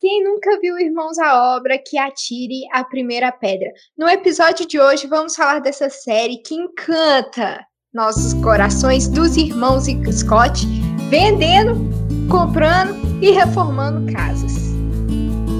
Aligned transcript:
Quem 0.00 0.24
nunca 0.24 0.58
viu 0.58 0.78
Irmãos 0.78 1.18
à 1.18 1.54
Obra, 1.54 1.76
que 1.76 1.98
atire 1.98 2.62
a 2.72 2.82
primeira 2.82 3.30
pedra. 3.30 3.68
No 3.98 4.08
episódio 4.08 4.66
de 4.66 4.80
hoje, 4.80 5.06
vamos 5.06 5.36
falar 5.36 5.58
dessa 5.58 5.90
série 5.90 6.38
que 6.38 6.54
encanta 6.54 7.62
nossos 7.92 8.32
corações 8.42 9.06
dos 9.06 9.36
irmãos 9.36 9.84
Scott, 10.10 10.66
vendendo, 11.10 11.74
comprando 12.30 12.94
e 13.22 13.30
reformando 13.30 14.10
casas. 14.10 14.70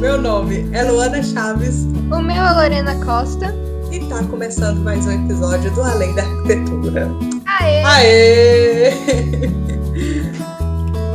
Meu 0.00 0.16
nome 0.16 0.70
é 0.72 0.84
Luana 0.84 1.22
Chaves. 1.22 1.84
O 2.11 2.22
meu 2.22 2.43
é 2.43 2.52
Lorena 2.54 3.04
Costa. 3.04 3.54
E 3.93 4.00
tá 4.09 4.25
começando 4.30 4.79
mais 4.79 5.07
um 5.07 5.22
episódio 5.22 5.70
do 5.75 5.82
Além 5.82 6.14
da 6.14 6.22
Arquitetura. 6.22 7.11
Aê! 7.45 7.84
Aê! 7.84 9.79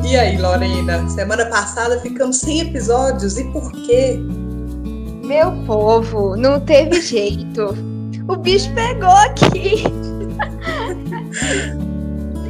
E 0.05 0.15
aí, 0.15 0.37
Lorena? 0.37 1.09
Semana 1.09 1.47
passada 1.47 1.99
ficamos 1.99 2.37
sem 2.37 2.59
episódios. 2.59 3.39
E 3.39 3.43
por 3.45 3.71
quê? 3.71 4.19
Meu 5.23 5.51
povo, 5.65 6.37
não 6.37 6.59
teve 6.59 7.01
jeito. 7.01 7.75
O 8.27 8.35
bicho 8.35 8.71
pegou 8.75 9.09
aqui. 9.09 9.83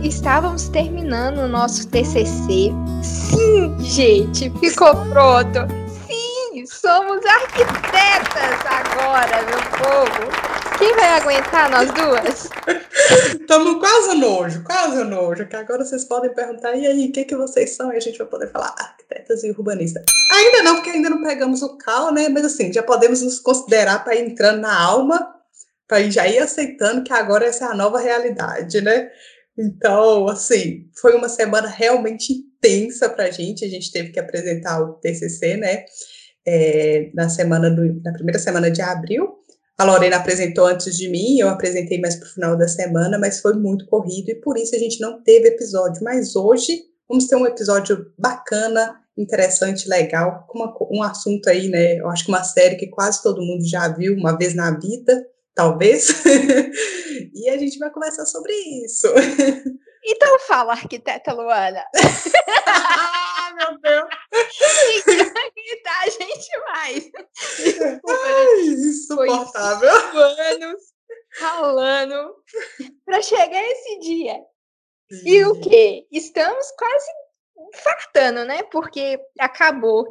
Estávamos 0.04 0.68
terminando 0.68 1.38
o 1.38 1.48
nosso 1.48 1.88
TCC. 1.88 2.74
Sim, 3.02 3.76
gente, 3.80 4.50
ficou 4.60 4.94
pronto. 5.08 5.60
Sim, 6.08 6.66
somos 6.66 7.26
arquitetas 7.26 8.60
agora, 8.66 9.42
meu 9.44 9.62
povo. 9.80 10.55
Quem 10.78 10.94
vai 10.94 11.10
aguentar 11.10 11.72
nós 11.72 11.90
duas? 11.92 12.50
Estamos 13.40 13.80
quase 13.80 14.16
nojo, 14.18 14.64
quase 14.64 15.04
nojo. 15.04 15.48
Que 15.48 15.56
agora 15.56 15.86
vocês 15.86 16.04
podem 16.04 16.34
perguntar, 16.34 16.76
e 16.76 16.86
aí, 16.86 17.08
o 17.08 17.12
que, 17.12 17.24
que 17.24 17.36
vocês 17.36 17.76
são? 17.76 17.94
E 17.94 17.98
a 17.98 18.00
gente 18.00 18.18
vai 18.18 18.28
poder 18.28 18.52
falar 18.52 18.76
arquitetas 18.78 19.44
e 19.44 19.52
urbanistas. 19.52 20.04
Ainda 20.32 20.64
não, 20.64 20.76
porque 20.76 20.90
ainda 20.90 21.10
não 21.10 21.24
pegamos 21.24 21.62
o 21.62 21.78
cal, 21.78 22.14
né? 22.14 22.28
Mas 22.28 22.46
assim, 22.46 22.74
já 22.74 22.84
podemos 22.84 23.22
nos 23.22 23.40
considerar 23.40 24.04
para 24.04 24.16
ir 24.16 24.30
entrando 24.30 24.62
na 24.62 24.78
alma, 24.78 25.34
para 25.88 26.10
já 26.10 26.28
ir 26.28 26.40
aceitando 26.40 27.04
que 27.04 27.14
agora 27.14 27.46
essa 27.46 27.66
é 27.66 27.68
a 27.70 27.76
nova 27.76 28.00
realidade, 28.00 28.82
né? 28.82 29.10
Então, 29.58 30.28
assim, 30.28 30.90
foi 31.00 31.16
uma 31.16 31.30
semana 31.30 31.70
realmente 31.70 32.34
intensa 32.34 33.08
para 33.08 33.26
a 33.26 33.32
gente. 33.32 33.64
A 33.64 33.70
gente 33.70 33.92
teve 33.92 34.10
que 34.10 34.20
apresentar 34.20 34.82
o 34.82 34.94
TCC, 34.96 35.56
né? 35.56 35.86
É, 36.46 37.10
na 37.14 37.30
semana 37.30 37.70
do, 37.72 38.02
na 38.04 38.12
primeira 38.12 38.40
semana 38.40 38.70
de 38.70 38.82
abril. 38.82 39.45
A 39.78 39.84
Lorena 39.84 40.16
apresentou 40.16 40.68
antes 40.68 40.96
de 40.96 41.10
mim, 41.10 41.38
eu 41.38 41.50
apresentei 41.50 42.00
mais 42.00 42.16
para 42.16 42.28
o 42.28 42.32
final 42.32 42.58
da 42.58 42.68
semana, 42.68 43.20
mas 43.20 43.42
foi 43.42 43.54
muito 43.54 43.86
corrido 43.88 44.30
e 44.30 44.36
por 44.36 44.58
isso 44.58 44.74
a 44.74 44.80
gente 44.80 45.02
não 45.02 45.22
teve 45.22 45.50
episódio. 45.50 46.02
Mas 46.02 46.34
hoje 46.36 46.84
vamos 47.10 47.28
ter 47.28 47.36
um 47.36 47.46
episódio 47.46 48.12
bacana, 48.18 48.96
interessante, 49.18 49.90
legal, 49.90 50.46
com 50.48 50.60
uma, 50.60 50.74
um 50.92 51.04
assunto 51.04 51.50
aí, 51.50 51.68
né? 51.68 51.98
Eu 52.00 52.10
acho 52.10 52.24
que 52.24 52.32
uma 52.32 52.44
série 52.44 52.78
que 52.78 52.88
quase 52.88 53.22
todo 53.22 53.42
mundo 53.42 53.68
já 53.68 53.90
viu 53.90 54.16
uma 54.16 54.38
vez 54.38 54.56
na 54.56 54.72
vida, 54.80 55.26
talvez. 55.54 56.24
e 57.36 57.50
a 57.50 57.58
gente 57.58 57.78
vai 57.78 57.92
conversar 57.92 58.26
sobre 58.26 58.54
isso. 58.86 59.08
Então 60.06 60.40
fala, 60.48 60.72
arquiteta 60.72 61.34
Luana. 61.34 61.84
meu 63.56 63.80
Deus! 63.80 64.10
irritar 65.56 66.02
a 66.04 66.10
gente 66.10 66.60
mais. 66.62 67.12
Desculpa, 67.58 68.14
Ai, 68.14 68.62
insuportável. 68.68 69.90
anos 70.54 70.82
ralando 71.40 72.36
para 73.06 73.22
chegar 73.22 73.64
esse 73.64 74.00
dia. 74.00 74.36
Sim. 75.12 75.22
E 75.26 75.46
o 75.46 75.60
que? 75.60 76.08
Estamos 76.12 76.72
quase 76.78 77.08
fartando, 77.76 78.46
né? 78.46 78.64
Porque 78.64 79.20
acabou. 79.40 80.06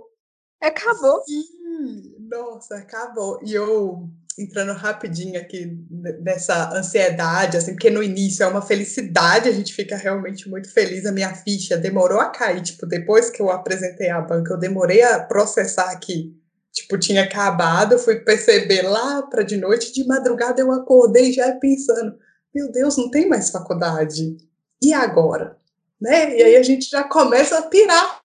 Acabou. 0.60 1.22
Sim. 1.24 2.14
Nossa, 2.28 2.76
acabou. 2.76 3.40
E 3.42 3.54
eu 3.54 4.08
entrando 4.38 4.72
rapidinho 4.72 5.40
aqui 5.40 5.78
nessa 6.20 6.70
ansiedade, 6.76 7.56
assim, 7.56 7.72
porque 7.72 7.90
no 7.90 8.02
início 8.02 8.42
é 8.42 8.46
uma 8.46 8.62
felicidade, 8.62 9.48
a 9.48 9.52
gente 9.52 9.72
fica 9.72 9.96
realmente 9.96 10.48
muito 10.48 10.72
feliz. 10.72 11.06
A 11.06 11.12
minha 11.12 11.32
ficha 11.34 11.76
demorou 11.76 12.18
a 12.18 12.30
cair, 12.30 12.60
tipo, 12.62 12.84
depois 12.86 13.30
que 13.30 13.40
eu 13.40 13.50
apresentei 13.50 14.10
a 14.10 14.20
banca, 14.20 14.54
eu 14.54 14.58
demorei 14.58 15.02
a 15.02 15.20
processar 15.20 15.96
que, 16.00 16.34
tipo, 16.72 16.98
tinha 16.98 17.22
acabado, 17.22 17.98
fui 17.98 18.16
perceber 18.16 18.82
lá 18.82 19.22
para 19.22 19.44
de 19.44 19.56
noite, 19.56 19.92
de 19.92 20.04
madrugada 20.06 20.60
eu 20.60 20.72
acordei 20.72 21.32
já 21.32 21.52
pensando, 21.52 22.16
meu 22.52 22.70
Deus, 22.72 22.96
não 22.96 23.10
tem 23.10 23.28
mais 23.28 23.50
faculdade. 23.50 24.36
E 24.82 24.92
agora? 24.92 25.56
Né? 26.00 26.36
E 26.36 26.42
aí 26.42 26.56
a 26.56 26.62
gente 26.62 26.90
já 26.90 27.04
começa 27.04 27.58
a 27.58 27.62
pirar. 27.62 28.20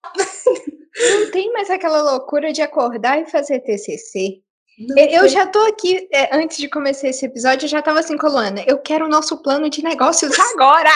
Não 1.20 1.30
tem 1.30 1.52
mais 1.52 1.70
aquela 1.70 2.02
loucura 2.02 2.52
de 2.52 2.60
acordar 2.60 3.22
e 3.22 3.30
fazer 3.30 3.60
TCC. 3.60 4.42
Não 4.80 4.96
eu 4.96 5.28
já 5.28 5.46
tô 5.46 5.58
aqui, 5.66 6.08
é, 6.10 6.34
antes 6.34 6.56
de 6.56 6.66
começar 6.66 7.08
esse 7.08 7.26
episódio, 7.26 7.66
eu 7.66 7.68
já 7.68 7.82
tava 7.82 8.00
assim, 8.00 8.16
Colana, 8.16 8.64
eu 8.66 8.78
quero 8.78 9.04
o 9.04 9.08
nosso 9.08 9.36
plano 9.42 9.68
de 9.68 9.84
negócios 9.84 10.32
agora! 10.54 10.90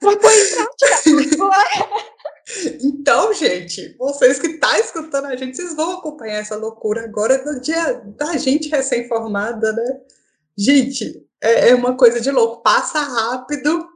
Pra 0.00 0.16
pôr 0.16 0.32
em 0.32 0.48
prática 0.48 1.34
agora! 1.34 1.88
Então, 2.82 3.32
gente, 3.34 3.94
vocês 3.98 4.38
que 4.38 4.46
estão 4.46 4.70
tá 4.70 4.78
escutando 4.78 5.26
a 5.26 5.36
gente, 5.36 5.56
vocês 5.56 5.76
vão 5.76 5.98
acompanhar 5.98 6.40
essa 6.40 6.56
loucura 6.56 7.04
agora 7.04 7.44
no 7.44 7.60
dia 7.60 8.02
da 8.16 8.38
gente 8.38 8.70
recém-formada, 8.70 9.72
né? 9.72 10.00
Gente, 10.56 11.26
é, 11.42 11.70
é 11.70 11.74
uma 11.74 11.96
coisa 11.96 12.20
de 12.20 12.30
louco, 12.30 12.62
passa 12.62 13.00
rápido 13.00 13.86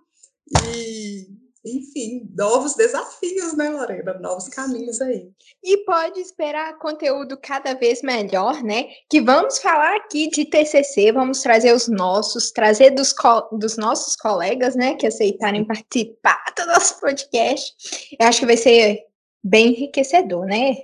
e 0.74 1.37
enfim, 1.64 2.28
novos 2.36 2.74
desafios, 2.74 3.56
né, 3.56 3.68
Lorena? 3.68 4.14
Novos 4.14 4.48
caminhos 4.48 5.00
aí. 5.00 5.30
E 5.62 5.78
pode 5.84 6.20
esperar 6.20 6.78
conteúdo 6.78 7.38
cada 7.40 7.74
vez 7.74 8.02
melhor, 8.02 8.62
né? 8.62 8.88
Que 9.10 9.20
vamos 9.20 9.58
falar 9.58 9.96
aqui 9.96 10.28
de 10.28 10.44
TCC, 10.44 11.12
vamos 11.12 11.42
trazer 11.42 11.72
os 11.72 11.88
nossos, 11.88 12.50
trazer 12.50 12.90
dos, 12.90 13.14
dos 13.52 13.76
nossos 13.76 14.16
colegas, 14.16 14.74
né, 14.76 14.94
que 14.94 15.06
aceitarem 15.06 15.66
participar 15.66 16.42
do 16.56 16.66
nosso 16.66 17.00
podcast. 17.00 17.74
Eu 18.18 18.26
acho 18.26 18.40
que 18.40 18.46
vai 18.46 18.56
ser 18.56 19.00
bem 19.42 19.68
enriquecedor, 19.68 20.46
né? 20.46 20.76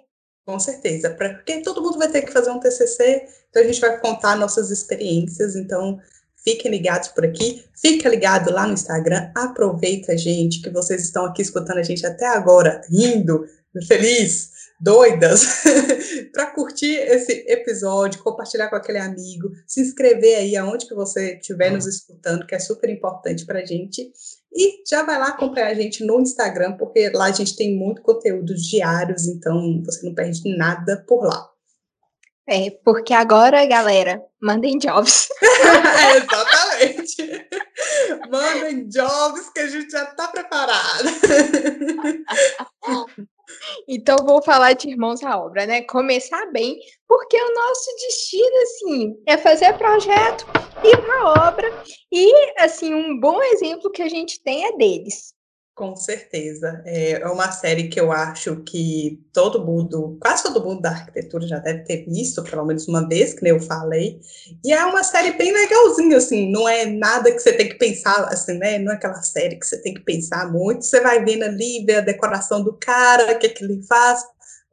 Com 0.46 0.58
certeza, 0.58 1.10
porque 1.10 1.62
todo 1.62 1.80
mundo 1.80 1.98
vai 1.98 2.10
ter 2.10 2.22
que 2.22 2.32
fazer 2.32 2.50
um 2.50 2.60
TCC, 2.60 3.26
então 3.48 3.62
a 3.62 3.66
gente 3.66 3.80
vai 3.80 3.98
contar 3.98 4.36
nossas 4.36 4.70
experiências, 4.70 5.56
então 5.56 5.98
Fiquem 6.44 6.70
ligados 6.70 7.08
por 7.08 7.24
aqui, 7.24 7.64
fica 7.74 8.06
ligado 8.06 8.52
lá 8.52 8.66
no 8.66 8.74
Instagram, 8.74 9.30
aproveita, 9.34 10.16
gente, 10.16 10.60
que 10.60 10.68
vocês 10.68 11.02
estão 11.02 11.24
aqui 11.24 11.40
escutando 11.40 11.78
a 11.78 11.82
gente 11.82 12.04
até 12.04 12.26
agora, 12.26 12.82
rindo, 12.90 13.46
feliz, 13.88 14.50
doidas, 14.78 15.62
para 16.32 16.46
curtir 16.50 16.96
esse 16.96 17.32
episódio, 17.48 18.22
compartilhar 18.22 18.68
com 18.68 18.76
aquele 18.76 18.98
amigo, 18.98 19.50
se 19.66 19.80
inscrever 19.80 20.36
aí 20.36 20.54
aonde 20.54 20.86
que 20.86 20.94
você 20.94 21.36
estiver 21.36 21.70
nos 21.72 21.86
escutando, 21.86 22.46
que 22.46 22.54
é 22.54 22.58
super 22.58 22.90
importante 22.90 23.46
para 23.46 23.64
gente. 23.64 24.12
E 24.52 24.82
já 24.88 25.02
vai 25.02 25.18
lá 25.18 25.28
acompanhar 25.28 25.68
a 25.68 25.74
gente 25.74 26.04
no 26.04 26.20
Instagram, 26.20 26.76
porque 26.76 27.08
lá 27.08 27.24
a 27.24 27.32
gente 27.32 27.56
tem 27.56 27.74
muito 27.74 28.02
conteúdo 28.02 28.54
diários, 28.54 29.26
então 29.26 29.82
você 29.82 30.06
não 30.06 30.14
perde 30.14 30.42
nada 30.56 31.02
por 31.08 31.24
lá. 31.24 31.53
É, 32.46 32.70
porque 32.84 33.14
agora, 33.14 33.64
galera, 33.64 34.22
mandem 34.40 34.78
jobs. 34.78 35.28
é, 35.40 36.16
exatamente. 36.18 37.48
mandem 38.30 38.88
jobs 38.88 39.48
que 39.50 39.60
a 39.60 39.66
gente 39.66 39.90
já 39.90 40.04
está 40.04 40.28
preparado. 40.28 41.08
então, 43.88 44.16
vou 44.26 44.42
falar 44.42 44.74
de 44.74 44.90
Irmãos 44.90 45.22
à 45.22 45.38
Obra, 45.38 45.64
né? 45.64 45.82
Começar 45.82 46.44
bem, 46.52 46.78
porque 47.08 47.36
o 47.36 47.54
nosso 47.54 47.90
destino, 48.06 48.62
assim, 48.62 49.14
é 49.26 49.38
fazer 49.38 49.72
projeto, 49.78 50.44
ir 50.82 50.98
para 50.98 51.48
obra. 51.48 51.72
E, 52.12 52.30
assim, 52.58 52.92
um 52.92 53.18
bom 53.18 53.42
exemplo 53.42 53.90
que 53.90 54.02
a 54.02 54.08
gente 54.08 54.42
tem 54.42 54.66
é 54.66 54.76
deles. 54.76 55.33
Com 55.74 55.96
certeza. 55.96 56.82
É 56.86 57.26
uma 57.26 57.50
série 57.50 57.88
que 57.88 57.98
eu 57.98 58.12
acho 58.12 58.62
que 58.62 59.20
todo 59.32 59.64
mundo, 59.66 60.16
quase 60.20 60.44
todo 60.44 60.64
mundo 60.64 60.80
da 60.80 60.90
arquitetura 60.90 61.48
já 61.48 61.58
deve 61.58 61.80
ter 61.80 62.04
visto, 62.04 62.44
pelo 62.44 62.64
menos 62.64 62.86
uma 62.86 63.08
vez, 63.08 63.34
que 63.34 63.44
eu 63.48 63.58
falei. 63.58 64.20
E 64.64 64.72
é 64.72 64.84
uma 64.84 65.02
série 65.02 65.32
bem 65.32 65.52
legalzinha, 65.52 66.16
assim, 66.18 66.48
não 66.48 66.68
é 66.68 66.86
nada 66.86 67.32
que 67.32 67.40
você 67.40 67.52
tem 67.52 67.68
que 67.68 67.74
pensar, 67.74 68.24
assim, 68.32 68.56
né? 68.56 68.78
Não 68.78 68.92
é 68.92 68.94
aquela 68.94 69.20
série 69.22 69.56
que 69.56 69.66
você 69.66 69.76
tem 69.82 69.94
que 69.94 70.02
pensar 70.02 70.48
muito. 70.52 70.84
Você 70.84 71.00
vai 71.00 71.24
vendo 71.24 71.42
ali, 71.42 71.84
ver 71.84 71.96
a 71.96 72.00
decoração 72.02 72.62
do 72.62 72.74
cara, 72.74 73.34
o 73.34 73.38
que, 73.40 73.46
é 73.46 73.48
que 73.48 73.64
ele 73.64 73.82
faz. 73.82 74.22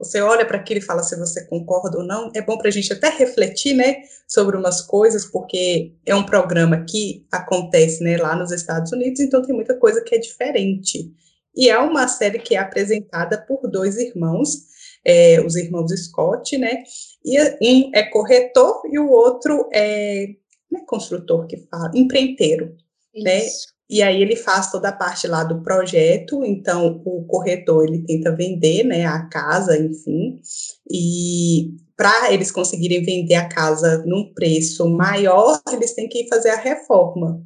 Você 0.02 0.20
olha 0.20 0.46
para 0.46 0.58
aquilo 0.58 0.80
e 0.80 0.84
fala 0.84 1.04
se 1.04 1.16
você 1.16 1.46
concorda 1.46 2.00
ou 2.00 2.04
não. 2.04 2.32
É 2.34 2.42
bom 2.42 2.58
para 2.58 2.70
a 2.70 2.72
gente 2.72 2.92
até 2.92 3.10
refletir, 3.10 3.76
né, 3.76 4.02
sobre 4.28 4.58
umas 4.58 4.82
coisas, 4.82 5.26
porque 5.26 5.94
é 6.06 6.16
um 6.16 6.26
programa 6.26 6.84
que 6.86 7.26
acontece, 7.32 8.04
né, 8.04 8.18
lá 8.18 8.36
nos 8.36 8.52
Estados 8.52 8.92
Unidos, 8.92 9.20
então 9.20 9.44
tem 9.44 9.56
muita 9.56 9.78
coisa 9.78 10.02
que 10.02 10.16
é 10.16 10.18
diferente. 10.18 11.14
E 11.56 11.70
é 11.70 11.78
uma 11.78 12.08
série 12.08 12.40
que 12.40 12.56
é 12.56 12.60
apresentada 12.60 13.38
por 13.46 13.70
dois 13.70 13.98
irmãos, 13.98 14.72
é, 15.06 15.40
os 15.42 15.56
irmãos 15.56 15.92
Scott, 15.92 16.58
né, 16.58 16.84
e 17.24 17.40
um 17.62 17.92
é 17.94 18.04
corretor 18.04 18.82
e 18.92 18.98
o 18.98 19.10
outro 19.10 19.70
é, 19.72 20.28
não 20.72 20.82
é 20.82 20.86
construtor 20.86 21.46
que 21.46 21.58
fala, 21.70 21.92
empreiteiro, 21.94 22.76
né? 23.14 23.46
Isso. 23.46 23.68
né? 23.68 23.81
E 23.92 24.02
aí 24.02 24.22
ele 24.22 24.38
faz 24.38 24.72
toda 24.72 24.88
a 24.88 24.94
parte 24.94 25.28
lá 25.28 25.44
do 25.44 25.62
projeto, 25.62 26.46
então 26.46 27.02
o 27.06 27.26
corretor 27.26 27.84
ele 27.86 28.06
tenta 28.06 28.34
vender, 28.34 28.86
né, 28.86 29.06
a 29.06 29.28
casa, 29.28 29.78
enfim, 29.78 30.40
e 30.90 31.72
para 31.98 32.32
eles 32.32 32.52
conseguirem 32.52 33.04
vender 33.04 33.36
a 33.36 33.50
casa 33.50 34.02
num 34.06 34.34
preço 34.34 34.90
maior, 34.90 35.62
eles 35.74 35.94
têm 35.94 36.08
que 36.08 36.26
fazer 36.30 36.52
a 36.52 36.56
reforma. 36.56 37.44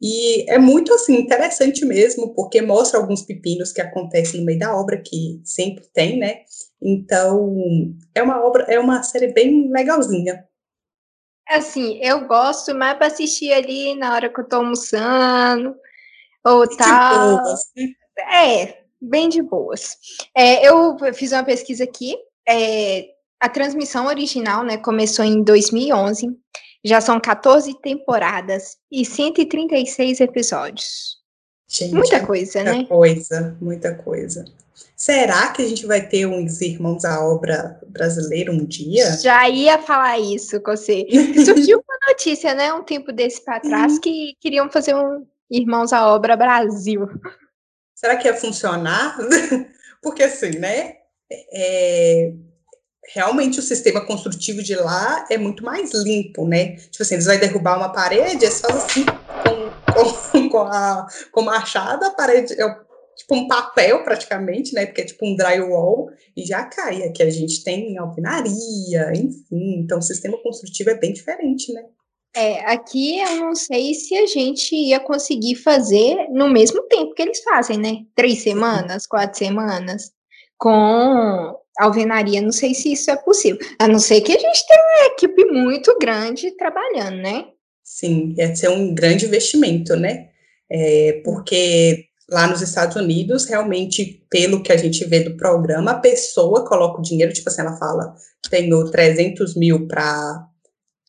E 0.00 0.50
é 0.50 0.58
muito 0.58 0.94
assim 0.94 1.16
interessante 1.16 1.84
mesmo, 1.84 2.34
porque 2.34 2.62
mostra 2.62 2.98
alguns 2.98 3.22
pepinos 3.22 3.70
que 3.70 3.80
acontecem 3.82 4.40
no 4.40 4.46
meio 4.46 4.58
da 4.58 4.74
obra 4.74 5.00
que 5.02 5.42
sempre 5.44 5.84
tem, 5.92 6.18
né? 6.18 6.38
Então, 6.80 7.54
é 8.14 8.22
uma 8.22 8.42
obra, 8.46 8.64
é 8.64 8.80
uma 8.80 9.02
série 9.02 9.28
bem 9.32 9.70
legalzinha. 9.70 10.42
Assim, 11.48 12.00
eu 12.02 12.26
gosto 12.26 12.74
mais 12.74 12.96
para 12.96 13.06
assistir 13.06 13.52
ali 13.52 13.94
na 13.94 14.14
hora 14.14 14.28
que 14.28 14.40
eu 14.40 14.48
tô 14.48 14.56
almoçando, 14.56 15.74
ou 16.44 16.68
de 16.68 16.76
tal. 16.76 17.36
Boas. 17.38 17.60
Né? 17.76 17.92
É, 18.32 18.78
bem 19.00 19.28
de 19.28 19.42
boas. 19.42 19.96
É, 20.36 20.66
eu 20.66 20.96
fiz 21.14 21.32
uma 21.32 21.44
pesquisa 21.44 21.84
aqui, 21.84 22.16
é, 22.48 23.06
a 23.40 23.48
transmissão 23.48 24.06
original, 24.06 24.64
né, 24.64 24.76
começou 24.76 25.24
em 25.24 25.42
2011, 25.42 26.28
já 26.84 27.00
são 27.00 27.20
14 27.20 27.74
temporadas 27.80 28.76
e 28.90 29.04
136 29.04 30.20
episódios. 30.20 31.16
Gente, 31.68 31.94
muita 31.94 32.24
coisa, 32.24 32.62
muita 32.62 32.72
né? 32.72 32.76
Muita 32.76 32.88
coisa, 32.88 33.56
muita 33.60 33.94
coisa. 33.94 34.44
Será 34.96 35.48
que 35.52 35.62
a 35.62 35.68
gente 35.68 35.86
vai 35.86 36.06
ter 36.06 36.26
uns 36.26 36.60
Irmãos 36.60 37.04
à 37.04 37.24
Obra 37.24 37.80
brasileiro 37.86 38.52
um 38.52 38.64
dia? 38.64 39.16
Já 39.18 39.48
ia 39.48 39.78
falar 39.78 40.18
isso 40.18 40.60
com 40.60 40.76
você. 40.76 41.06
Surgiu 41.44 41.78
uma 41.78 42.12
notícia, 42.12 42.54
né, 42.54 42.72
um 42.72 42.82
tempo 42.82 43.12
desse 43.12 43.44
para 43.44 43.60
trás, 43.60 43.94
uhum. 43.94 44.00
que 44.00 44.34
queriam 44.40 44.70
fazer 44.70 44.94
um 44.94 45.26
Irmãos 45.50 45.92
à 45.92 46.12
Obra 46.12 46.36
Brasil. 46.36 47.08
Será 47.94 48.16
que 48.16 48.26
ia 48.26 48.34
funcionar? 48.34 49.16
Porque 50.02 50.22
assim, 50.22 50.58
né? 50.58 50.96
É, 51.52 52.32
realmente 53.12 53.58
o 53.58 53.62
sistema 53.62 54.04
construtivo 54.04 54.62
de 54.62 54.74
lá 54.74 55.26
é 55.30 55.38
muito 55.38 55.64
mais 55.64 55.92
limpo, 55.94 56.46
né? 56.46 56.76
Tipo 56.76 57.02
assim, 57.02 57.14
eles 57.14 57.26
vão 57.26 57.38
derrubar 57.38 57.76
uma 57.76 57.92
parede, 57.92 58.44
eles 58.44 58.60
fazem 58.60 58.78
assim 58.78 59.04
com, 59.04 60.32
com, 60.32 60.48
com, 60.50 60.58
a, 60.58 61.06
com 61.32 61.42
machado, 61.42 62.04
a 62.04 62.10
parede 62.10 62.60
é 62.60 62.85
tipo 63.16 63.34
um 63.34 63.48
papel 63.48 64.04
praticamente, 64.04 64.74
né? 64.74 64.86
Porque 64.86 65.00
é 65.00 65.04
tipo 65.04 65.26
um 65.26 65.34
drywall 65.34 66.10
e 66.36 66.44
já 66.44 66.64
cai. 66.64 67.02
Aqui 67.02 67.22
a 67.22 67.30
gente 67.30 67.64
tem 67.64 67.96
alvenaria, 67.98 69.12
enfim. 69.14 69.80
Então 69.80 69.98
o 69.98 70.02
sistema 70.02 70.36
construtivo 70.42 70.90
é 70.90 70.94
bem 70.94 71.12
diferente, 71.12 71.72
né? 71.72 71.84
É, 72.36 72.60
aqui 72.70 73.18
eu 73.18 73.36
não 73.36 73.54
sei 73.54 73.94
se 73.94 74.14
a 74.14 74.26
gente 74.26 74.76
ia 74.76 75.00
conseguir 75.00 75.54
fazer 75.54 76.28
no 76.30 76.50
mesmo 76.50 76.82
tempo 76.82 77.14
que 77.14 77.22
eles 77.22 77.42
fazem, 77.42 77.78
né? 77.78 78.04
Três 78.14 78.42
semanas, 78.42 79.06
quatro 79.06 79.38
semanas, 79.38 80.12
com 80.58 81.56
alvenaria. 81.78 82.42
Não 82.42 82.52
sei 82.52 82.74
se 82.74 82.92
isso 82.92 83.10
é 83.10 83.16
possível. 83.16 83.58
A 83.78 83.88
não 83.88 83.98
ser 83.98 84.20
que 84.20 84.32
a 84.32 84.38
gente 84.38 84.66
tenha 84.66 84.82
uma 84.82 85.06
equipe 85.14 85.44
muito 85.46 85.96
grande 85.98 86.50
trabalhando, 86.58 87.16
né? 87.16 87.46
Sim, 87.82 88.34
ia 88.36 88.54
ser 88.54 88.68
um 88.68 88.94
grande 88.94 89.24
investimento, 89.24 89.96
né? 89.96 90.28
É, 90.70 91.22
porque 91.24 92.05
lá 92.30 92.46
nos 92.46 92.60
Estados 92.60 92.96
Unidos, 92.96 93.44
realmente, 93.44 94.26
pelo 94.28 94.62
que 94.62 94.72
a 94.72 94.76
gente 94.76 95.04
vê 95.04 95.20
do 95.20 95.36
programa, 95.36 95.92
a 95.92 96.00
pessoa 96.00 96.66
coloca 96.66 96.98
o 96.98 97.02
dinheiro, 97.02 97.32
tipo 97.32 97.48
assim, 97.48 97.60
ela 97.60 97.76
fala, 97.76 98.14
tenho 98.50 98.90
300 98.90 99.54
mil 99.56 99.86
para 99.86 100.48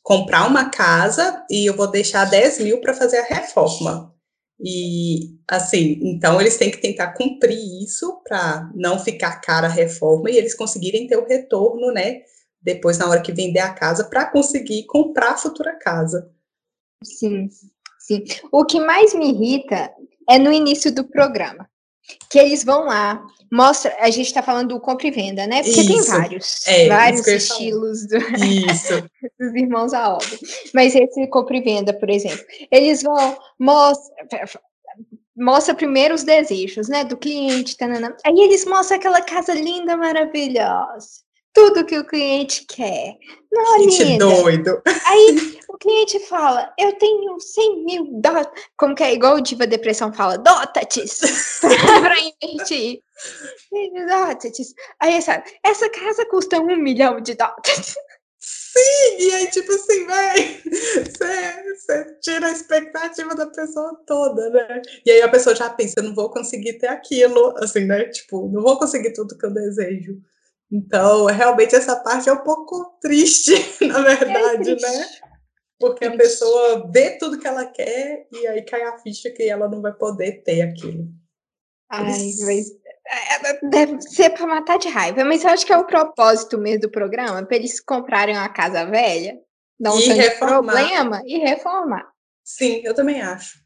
comprar 0.03 0.47
uma 0.47 0.69
casa 0.69 1.43
e 1.49 1.65
eu 1.65 1.75
vou 1.75 1.89
deixar 1.89 2.25
10 2.25 2.59
mil 2.59 2.79
para 2.79 2.93
fazer 2.93 3.17
a 3.17 3.25
reforma. 3.25 4.13
E, 4.59 5.37
assim, 5.47 5.99
então 6.01 6.39
eles 6.39 6.57
têm 6.57 6.71
que 6.71 6.81
tentar 6.81 7.13
cumprir 7.13 7.59
isso 7.83 8.21
para 8.23 8.71
não 8.73 8.97
ficar 8.97 9.39
cara 9.41 9.67
a 9.67 9.71
reforma 9.71 10.31
e 10.31 10.37
eles 10.37 10.55
conseguirem 10.55 11.07
ter 11.07 11.17
o 11.17 11.27
retorno, 11.27 11.91
né, 11.91 12.21
depois 12.61 12.97
na 12.97 13.07
hora 13.07 13.21
que 13.21 13.31
vender 13.31 13.59
a 13.59 13.73
casa, 13.73 14.03
para 14.05 14.25
conseguir 14.25 14.85
comprar 14.85 15.31
a 15.31 15.37
futura 15.37 15.77
casa. 15.77 16.31
Sim, 17.03 17.49
sim. 17.99 18.23
O 18.51 18.65
que 18.65 18.79
mais 18.79 19.13
me 19.13 19.29
irrita 19.29 19.91
é 20.29 20.37
no 20.37 20.51
início 20.51 20.93
do 20.93 21.03
programa. 21.03 21.69
Que 22.29 22.39
eles 22.39 22.63
vão 22.63 22.85
lá, 22.85 23.21
mostra, 23.51 23.93
a 23.99 24.09
gente 24.09 24.27
está 24.27 24.41
falando 24.41 24.69
do 24.69 24.79
compra 24.79 25.07
e 25.07 25.11
venda, 25.11 25.45
né? 25.45 25.61
Porque 25.61 25.81
isso, 25.81 25.87
tem 25.87 26.01
vários, 26.03 26.67
é, 26.67 26.87
vários 26.87 27.27
estilos 27.27 28.07
do, 28.07 28.17
dos 29.37 29.53
irmãos 29.53 29.93
à 29.93 30.13
obra. 30.13 30.39
Mas 30.73 30.95
esse 30.95 31.27
compra 31.27 31.57
e 31.57 31.61
venda, 31.61 31.93
por 31.93 32.09
exemplo, 32.09 32.45
eles 32.71 33.03
vão, 33.03 33.37
mostra, 33.59 34.25
mostra 35.35 35.75
primeiro 35.75 36.15
os 36.15 36.23
desejos, 36.23 36.87
né, 36.87 37.03
do 37.03 37.17
cliente, 37.17 37.75
tanana. 37.75 38.15
aí 38.25 38.39
eles 38.39 38.63
mostram 38.63 38.97
aquela 38.97 39.21
casa 39.21 39.53
linda, 39.53 39.97
maravilhosa 39.97 41.26
tudo 41.57 41.85
que 41.85 41.97
o 41.97 42.05
cliente 42.05 42.65
quer. 42.67 43.17
Não, 43.51 43.79
Gente 43.89 44.19
doido. 44.19 44.79
Aí 45.07 45.57
o 45.67 45.77
cliente 45.79 46.19
fala, 46.27 46.71
eu 46.77 46.93
tenho 46.93 47.39
100 47.39 47.83
mil 47.83 48.21
dólares, 48.21 48.49
como 48.77 48.93
que 48.93 49.03
é 49.03 49.13
igual 49.13 49.37
o 49.37 49.41
Diva 49.41 49.65
Depressão 49.65 50.13
fala, 50.13 50.37
dótates, 50.37 51.19
para 52.01 52.15
investir. 52.43 53.01
Dótates. 54.07 54.75
Aí 54.99 55.19
sabe, 55.19 55.45
essa 55.65 55.89
casa 55.89 56.27
custa 56.27 56.59
um 56.59 56.77
milhão 56.77 57.19
de 57.19 57.33
dólares. 57.33 57.95
Sim, 58.39 59.17
e 59.17 59.33
aí, 59.33 59.47
tipo 59.47 59.71
assim, 59.71 60.05
véi, 60.05 60.61
você 61.73 62.17
tira 62.21 62.45
a 62.45 62.51
expectativa 62.51 63.33
da 63.33 63.47
pessoa 63.47 63.99
toda, 64.05 64.51
né? 64.51 64.81
E 65.03 65.09
aí 65.09 65.23
a 65.23 65.27
pessoa 65.27 65.55
já 65.55 65.67
pensa, 65.71 66.03
não 66.03 66.13
vou 66.13 66.29
conseguir 66.29 66.73
ter 66.73 66.87
aquilo, 66.87 67.55
assim, 67.57 67.85
né? 67.85 68.05
Tipo, 68.09 68.47
não 68.47 68.61
vou 68.61 68.77
conseguir 68.77 69.13
tudo 69.13 69.35
que 69.35 69.45
eu 69.47 69.51
desejo. 69.51 70.21
Então, 70.71 71.25
realmente, 71.25 71.75
essa 71.75 71.95
parte 71.95 72.27
é 72.27 72.33
um 72.33 72.43
pouco 72.43 72.97
triste, 73.01 73.53
na 73.85 74.01
verdade, 74.01 74.71
é 74.71 74.75
né? 74.75 75.07
Porque 75.79 76.05
a 76.05 76.17
pessoa 76.17 76.89
vê 76.91 77.17
tudo 77.17 77.39
que 77.39 77.47
ela 77.47 77.65
quer 77.65 78.27
e 78.31 78.47
aí 78.47 78.63
cai 78.63 78.81
a 78.81 78.97
ficha 78.97 79.29
que 79.29 79.43
ela 79.43 79.69
não 79.69 79.81
vai 79.81 79.93
poder 79.93 80.43
ter 80.43 80.61
aquilo. 80.61 81.07
Ai, 81.89 82.03
mas 82.03 82.71
é, 83.07 83.49
é, 83.49 83.59
deve 83.69 84.01
ser 84.01 84.31
para 84.31 84.45
matar 84.45 84.77
de 84.77 84.89
raiva, 84.89 85.23
mas 85.23 85.43
eu 85.43 85.51
acho 85.51 85.65
que 85.65 85.71
é 85.71 85.77
o 85.77 85.85
propósito 85.85 86.57
mesmo 86.57 86.81
do 86.81 86.91
programa, 86.91 87.45
para 87.45 87.55
eles 87.55 87.79
comprarem 87.79 88.35
uma 88.35 88.49
casa 88.49 88.85
velha, 88.85 89.39
dar 89.79 89.93
um 89.93 89.99
problema 90.39 91.21
e 91.25 91.37
reformar. 91.37 92.11
Sim, 92.43 92.81
eu 92.83 92.93
também 92.93 93.21
acho. 93.21 93.59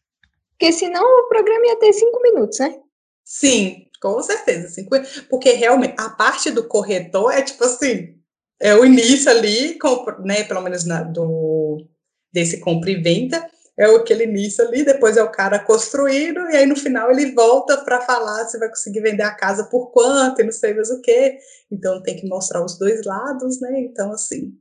Porque 0.51 0.71
senão 0.73 1.03
o 1.03 1.27
programa 1.27 1.65
ia 1.65 1.79
ter 1.79 1.93
cinco 1.93 2.21
minutos, 2.21 2.59
né? 2.59 2.79
Sim, 3.23 3.87
com 4.01 4.21
certeza, 4.23 4.67
assim, 4.67 4.87
porque 5.29 5.51
realmente 5.51 5.93
a 5.97 6.09
parte 6.09 6.49
do 6.49 6.67
corretor 6.67 7.31
é 7.31 7.41
tipo 7.41 7.63
assim, 7.63 8.15
é 8.59 8.75
o 8.75 8.83
início 8.83 9.29
ali, 9.29 9.77
né, 10.23 10.43
pelo 10.43 10.61
menos 10.61 10.85
na, 10.85 11.03
do, 11.03 11.87
desse 12.33 12.59
compra 12.59 12.89
e 12.89 13.01
venda, 13.01 13.47
é 13.77 13.85
aquele 13.85 14.25
início 14.25 14.65
ali, 14.67 14.83
depois 14.83 15.17
é 15.17 15.23
o 15.23 15.31
cara 15.31 15.57
construindo, 15.59 16.39
e 16.49 16.57
aí 16.57 16.65
no 16.65 16.75
final 16.75 17.09
ele 17.09 17.33
volta 17.33 17.77
para 17.83 18.01
falar 18.01 18.45
se 18.45 18.59
vai 18.59 18.69
conseguir 18.69 19.01
vender 19.01 19.23
a 19.23 19.35
casa 19.35 19.65
por 19.65 19.91
quanto 19.91 20.41
e 20.41 20.43
não 20.43 20.51
sei 20.51 20.73
mais 20.73 20.89
o 20.91 21.01
que. 21.01 21.37
Então 21.71 22.01
tem 22.03 22.15
que 22.15 22.27
mostrar 22.27 22.63
os 22.63 22.77
dois 22.77 23.03
lados, 23.05 23.59
né? 23.61 23.79
Então, 23.79 24.11
assim. 24.11 24.53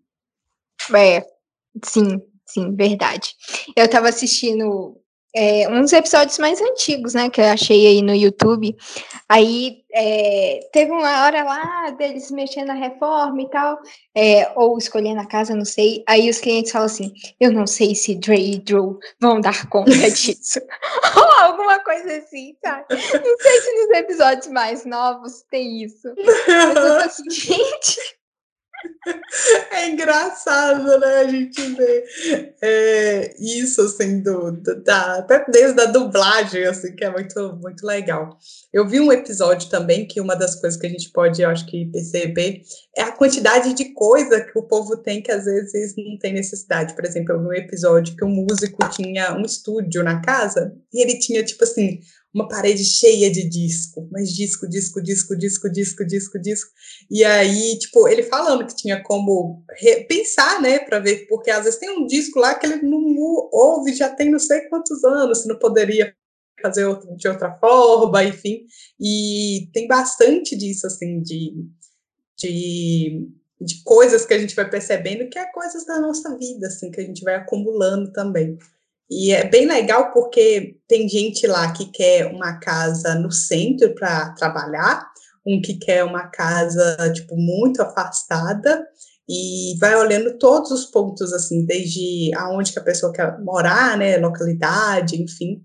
É, 0.95 1.27
sim, 1.85 2.23
sim, 2.47 2.75
verdade. 2.75 3.35
Eu 3.77 3.85
estava 3.85 4.09
assistindo 4.09 5.00
é, 5.35 5.69
uns 5.69 5.93
episódios 5.93 6.39
mais 6.39 6.61
antigos, 6.61 7.15
né, 7.15 7.31
que 7.31 7.41
eu 7.41 7.47
achei 7.47 7.87
aí 7.87 8.03
no 8.03 8.15
YouTube. 8.15 8.77
Aí 9.29 9.83
é, 9.93 10.69
teve 10.73 10.91
uma 10.91 11.25
hora 11.25 11.43
lá 11.43 11.91
deles 11.91 12.31
mexendo 12.31 12.69
na 12.69 12.75
reforma 12.75 13.43
e 13.43 13.49
tal, 13.49 13.79
é, 14.15 14.51
ou 14.57 14.77
escolhendo 14.79 15.21
a 15.21 15.27
casa, 15.27 15.55
não 15.55 15.65
sei. 15.65 16.03
Aí 16.07 16.29
os 16.29 16.39
clientes 16.39 16.73
falam 16.73 16.87
assim: 16.87 17.13
Eu 17.39 17.53
não 17.53 17.67
sei 17.67 17.95
se 17.95 18.15
Dre 18.15 18.55
e 18.55 18.59
Drew 18.59 18.99
vão 19.21 19.41
dar 19.41 19.69
conta 19.69 19.91
disso. 20.11 20.61
ou 21.17 21.45
alguma 21.45 21.79
coisa 21.81 22.17
assim, 22.17 22.55
sabe? 22.65 22.87
Não 22.91 23.39
sei 23.39 23.61
se 23.61 23.73
nos 23.73 23.99
episódios 23.99 24.47
mais 24.49 24.85
novos 24.85 25.45
tem 25.51 25.83
isso. 25.83 26.09
Mas 26.17 26.77
eu 26.77 26.99
tô 26.99 27.05
assim, 27.05 27.31
gente. 27.31 28.20
É 29.71 29.89
engraçado, 29.89 30.99
né? 30.99 31.17
A 31.19 31.29
gente 31.29 31.63
vê 31.75 32.05
é, 32.61 33.35
isso, 33.39 33.81
assim, 33.83 34.23
do, 34.23 34.53
do, 34.53 34.83
da, 34.83 35.17
até 35.17 35.45
desde 35.49 35.81
a 35.81 35.87
dublagem, 35.87 36.65
assim, 36.65 36.95
que 36.95 37.05
é 37.05 37.11
muito, 37.11 37.59
muito 37.63 37.87
legal. 37.87 38.37
Eu 38.73 38.87
vi 38.87 39.01
um 39.01 39.13
episódio 39.13 39.71
também 39.71 40.07
que 40.07 40.21
uma 40.21 40.35
das 40.35 40.57
coisas 40.57 40.79
que 40.79 40.87
a 40.87 40.91
gente 40.91 41.11
pode, 41.11 41.41
eu 41.41 41.49
acho 41.49 41.67
que, 41.67 41.87
perceber 41.87 42.63
é 42.97 43.03
a 43.03 43.13
quantidade 43.13 43.73
de 43.73 43.95
coisa 43.95 44.41
que 44.41 44.59
o 44.59 44.65
povo 44.65 44.97
tem 44.97 45.23
que 45.23 45.31
às 45.31 45.45
vezes 45.45 45.95
não 45.97 46.19
tem 46.19 46.33
necessidade. 46.33 46.95
Por 46.95 47.05
exemplo, 47.05 47.35
eu 47.35 47.41
vi 47.41 47.47
um 47.47 47.55
episódio 47.55 48.17
que 48.17 48.25
um 48.25 48.29
músico 48.29 48.89
tinha 48.91 49.35
um 49.35 49.43
estúdio 49.43 50.03
na 50.03 50.21
casa 50.21 50.75
e 50.93 51.03
ele 51.03 51.19
tinha, 51.19 51.45
tipo 51.45 51.65
assim, 51.65 52.01
uma 52.33 52.47
parede 52.47 52.85
cheia 52.85 53.31
de 53.31 53.49
disco, 53.49 54.09
mas 54.11 54.31
disco, 54.31 54.69
disco, 54.69 55.03
disco, 55.03 55.37
disco, 55.37 55.69
disco, 55.71 56.07
disco, 56.07 56.39
disco. 56.39 56.71
E 57.11 57.25
aí, 57.25 57.77
tipo, 57.79 58.07
ele 58.07 58.23
falando 58.23 58.67
que 58.67 58.77
tinha 58.77 59.03
como 59.03 59.65
pensar, 60.09 60.61
né, 60.63 60.79
para 60.79 61.01
ver, 61.01 61.27
porque 61.29 61.51
às 61.51 61.65
vezes 61.65 61.81
tem 61.81 61.91
um 61.91 62.07
disco 62.07 62.39
lá 62.39 62.55
que 62.55 62.67
ele 62.67 62.83
não 62.83 63.17
ouve 63.53 63.93
já 63.93 64.09
tem 64.09 64.31
não 64.31 64.39
sei 64.39 64.61
quantos 64.69 65.03
anos, 65.05 65.43
se 65.43 65.49
não 65.49 65.59
poderia 65.59 66.15
fazer 66.63 66.87
de 67.17 67.29
outra 67.29 67.53
forma, 67.59 68.23
enfim. 68.23 68.65
E 69.01 69.69
tem 69.73 69.89
bastante 69.89 70.57
disso, 70.57 70.87
assim, 70.87 71.21
de, 71.23 71.55
de, 72.39 73.29
de 73.61 73.83
coisas 73.83 74.25
que 74.25 74.35
a 74.35 74.39
gente 74.39 74.55
vai 74.55 74.69
percebendo 74.69 75.29
que 75.29 75.39
é 75.39 75.51
coisas 75.51 75.85
da 75.85 75.99
nossa 75.99 76.37
vida, 76.37 76.69
assim, 76.69 76.91
que 76.91 77.01
a 77.01 77.05
gente 77.05 77.25
vai 77.25 77.35
acumulando 77.35 78.13
também. 78.13 78.57
E 79.11 79.33
é 79.33 79.49
bem 79.49 79.67
legal 79.67 80.13
porque 80.13 80.77
tem 80.87 81.09
gente 81.09 81.47
lá 81.47 81.73
que 81.73 81.87
quer 81.91 82.27
uma 82.27 82.61
casa 82.61 83.15
no 83.17 83.33
centro 83.33 83.93
para 83.95 84.31
trabalhar, 84.35 85.05
um 85.45 85.61
que 85.61 85.75
quer 85.75 86.05
uma 86.05 86.29
casa, 86.29 86.97
tipo, 87.13 87.37
muito 87.37 87.83
afastada, 87.83 88.87
e 89.29 89.77
vai 89.79 89.97
olhando 89.97 90.39
todos 90.39 90.71
os 90.71 90.87
pontos, 90.87 91.33
assim, 91.33 91.65
desde 91.65 92.31
aonde 92.37 92.73
que 92.73 92.79
a 92.79 92.85
pessoa 92.85 93.13
quer 93.13 93.41
morar, 93.41 93.97
né, 93.97 94.17
localidade, 94.19 95.21
enfim. 95.21 95.63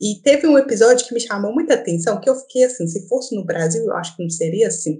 E 0.00 0.20
teve 0.22 0.46
um 0.46 0.58
episódio 0.58 1.06
que 1.06 1.14
me 1.14 1.20
chamou 1.20 1.52
muita 1.52 1.74
atenção, 1.74 2.20
que 2.20 2.28
eu 2.28 2.34
fiquei 2.34 2.64
assim, 2.64 2.86
se 2.86 3.08
fosse 3.08 3.34
no 3.34 3.44
Brasil, 3.44 3.84
eu 3.84 3.96
acho 3.96 4.16
que 4.16 4.22
não 4.22 4.30
seria 4.30 4.68
assim, 4.68 4.98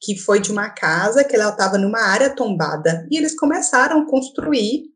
que 0.00 0.16
foi 0.16 0.40
de 0.40 0.50
uma 0.50 0.70
casa 0.70 1.24
que 1.24 1.34
ela 1.36 1.50
estava 1.50 1.78
numa 1.78 2.00
área 2.00 2.34
tombada, 2.34 3.06
e 3.10 3.16
eles 3.16 3.38
começaram 3.38 4.02
a 4.02 4.10
construir 4.10 4.91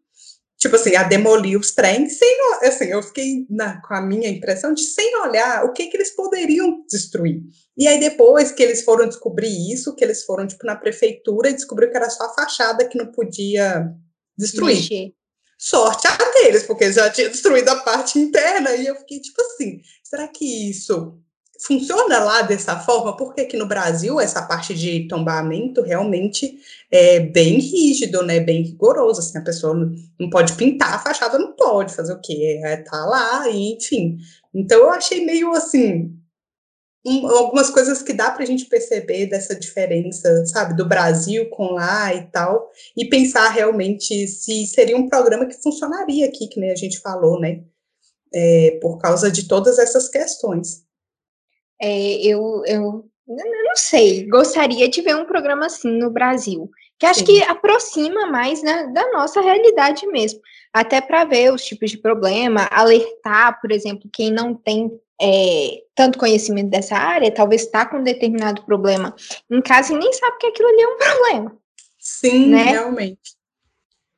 tipo 0.66 0.76
assim, 0.76 0.96
a 0.96 1.04
demolir 1.04 1.58
os 1.58 1.72
trens, 1.72 2.18
sem, 2.18 2.36
assim, 2.62 2.86
eu 2.86 3.02
fiquei 3.02 3.46
na, 3.48 3.80
com 3.80 3.94
a 3.94 4.00
minha 4.00 4.28
impressão 4.28 4.74
de 4.74 4.82
sem 4.82 5.16
olhar 5.22 5.64
o 5.64 5.72
que 5.72 5.86
que 5.86 5.96
eles 5.96 6.14
poderiam 6.14 6.84
destruir. 6.90 7.42
E 7.76 7.86
aí 7.86 7.98
depois 7.98 8.52
que 8.52 8.62
eles 8.62 8.82
foram 8.82 9.08
descobrir 9.08 9.72
isso, 9.72 9.94
que 9.94 10.04
eles 10.04 10.24
foram, 10.24 10.46
tipo, 10.46 10.66
na 10.66 10.76
prefeitura 10.76 11.50
e 11.50 11.54
descobriu 11.54 11.90
que 11.90 11.96
era 11.96 12.10
só 12.10 12.24
a 12.24 12.34
fachada 12.34 12.86
que 12.86 12.98
não 12.98 13.06
podia 13.06 13.88
destruir. 14.36 14.76
Mexer. 14.76 15.12
Sorte 15.58 16.06
a 16.06 16.16
deles, 16.32 16.64
porque 16.64 16.92
já 16.92 17.08
tinha 17.08 17.30
destruído 17.30 17.68
a 17.70 17.76
parte 17.76 18.18
interna, 18.18 18.74
e 18.74 18.86
eu 18.86 18.96
fiquei, 18.96 19.20
tipo 19.20 19.40
assim, 19.40 19.80
será 20.04 20.28
que 20.28 20.70
isso 20.70 21.18
funciona 21.60 22.18
lá 22.20 22.42
dessa 22.42 22.78
forma, 22.78 23.16
porque 23.16 23.42
aqui 23.42 23.56
no 23.56 23.66
Brasil 23.66 24.20
essa 24.20 24.42
parte 24.42 24.74
de 24.74 25.08
tombamento 25.08 25.82
realmente 25.82 26.58
é 26.90 27.20
bem 27.20 27.58
rígido, 27.58 28.22
né, 28.22 28.40
bem 28.40 28.62
rigoroso, 28.62 29.20
assim, 29.20 29.38
a 29.38 29.42
pessoa 29.42 29.74
não, 30.18 30.30
pode 30.30 30.52
pintar 30.54 30.94
a 30.94 30.98
fachada, 30.98 31.38
não 31.38 31.54
pode 31.54 31.94
fazer 31.94 32.12
o 32.12 32.20
quê? 32.20 32.60
É, 32.64 32.76
tá 32.78 33.04
lá, 33.06 33.50
enfim. 33.50 34.18
Então 34.54 34.78
eu 34.78 34.90
achei 34.90 35.24
meio 35.24 35.52
assim, 35.52 36.14
um, 37.04 37.26
algumas 37.28 37.70
coisas 37.70 38.02
que 38.02 38.12
dá 38.12 38.30
para 38.30 38.42
a 38.42 38.46
gente 38.46 38.66
perceber 38.66 39.26
dessa 39.26 39.54
diferença, 39.54 40.46
sabe, 40.46 40.76
do 40.76 40.86
Brasil 40.86 41.48
com 41.50 41.72
lá 41.72 42.14
e 42.14 42.24
tal, 42.30 42.70
e 42.96 43.04
pensar 43.08 43.48
realmente 43.50 44.26
se 44.28 44.66
seria 44.66 44.96
um 44.96 45.08
programa 45.08 45.46
que 45.46 45.62
funcionaria 45.62 46.26
aqui, 46.26 46.48
que 46.48 46.60
nem 46.60 46.70
a 46.70 46.76
gente 46.76 46.98
falou, 47.00 47.40
né, 47.40 47.62
é, 48.34 48.78
por 48.82 48.98
causa 48.98 49.30
de 49.30 49.48
todas 49.48 49.78
essas 49.78 50.08
questões. 50.08 50.85
É, 51.80 52.16
eu, 52.26 52.62
eu 52.66 53.08
não 53.26 53.76
sei, 53.76 54.26
gostaria 54.28 54.88
de 54.88 55.02
ver 55.02 55.16
um 55.16 55.24
programa 55.24 55.66
assim 55.66 55.90
no 55.90 56.10
Brasil, 56.10 56.70
que 56.98 57.06
acho 57.06 57.20
Sim. 57.20 57.26
que 57.26 57.42
aproxima 57.42 58.26
mais 58.26 58.62
né, 58.62 58.86
da 58.94 59.10
nossa 59.12 59.40
realidade 59.40 60.06
mesmo, 60.06 60.40
até 60.72 61.00
para 61.00 61.24
ver 61.24 61.52
os 61.52 61.64
tipos 61.64 61.90
de 61.90 61.98
problema, 61.98 62.68
alertar, 62.70 63.60
por 63.60 63.72
exemplo, 63.72 64.08
quem 64.12 64.30
não 64.30 64.54
tem 64.54 64.90
é, 65.20 65.82
tanto 65.94 66.18
conhecimento 66.18 66.70
dessa 66.70 66.96
área, 66.96 67.32
talvez 67.32 67.62
está 67.62 67.86
com 67.86 67.98
um 67.98 68.04
determinado 68.04 68.64
problema 68.64 69.14
em 69.50 69.60
casa 69.60 69.92
e 69.92 69.98
nem 69.98 70.12
sabe 70.12 70.38
que 70.38 70.46
aquilo 70.46 70.68
ali 70.68 70.82
é 70.82 70.88
um 70.88 70.98
problema. 70.98 71.58
Sim, 71.98 72.50
né? 72.50 72.62
realmente. 72.64 73.36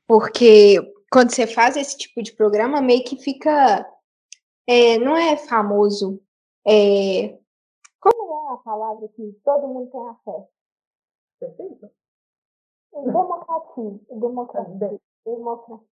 Porque 0.06 0.80
quando 1.10 1.30
você 1.30 1.46
faz 1.46 1.76
esse 1.76 1.96
tipo 1.96 2.22
de 2.22 2.32
programa, 2.32 2.80
meio 2.80 3.04
que 3.04 3.16
fica. 3.16 3.86
É, 4.66 4.98
não 4.98 5.16
é 5.16 5.36
famoso. 5.36 6.20
É, 6.66 7.34
como 8.00 8.50
é 8.50 8.54
a 8.54 8.56
palavra 8.58 9.08
que 9.08 9.32
todo 9.44 9.68
mundo 9.68 9.90
tem 9.90 10.08
acesso? 10.08 10.48
Perfeito. 11.40 11.90
Democratia. 12.92 14.00
Democracia. 14.10 15.00
Democracia. 15.24 15.86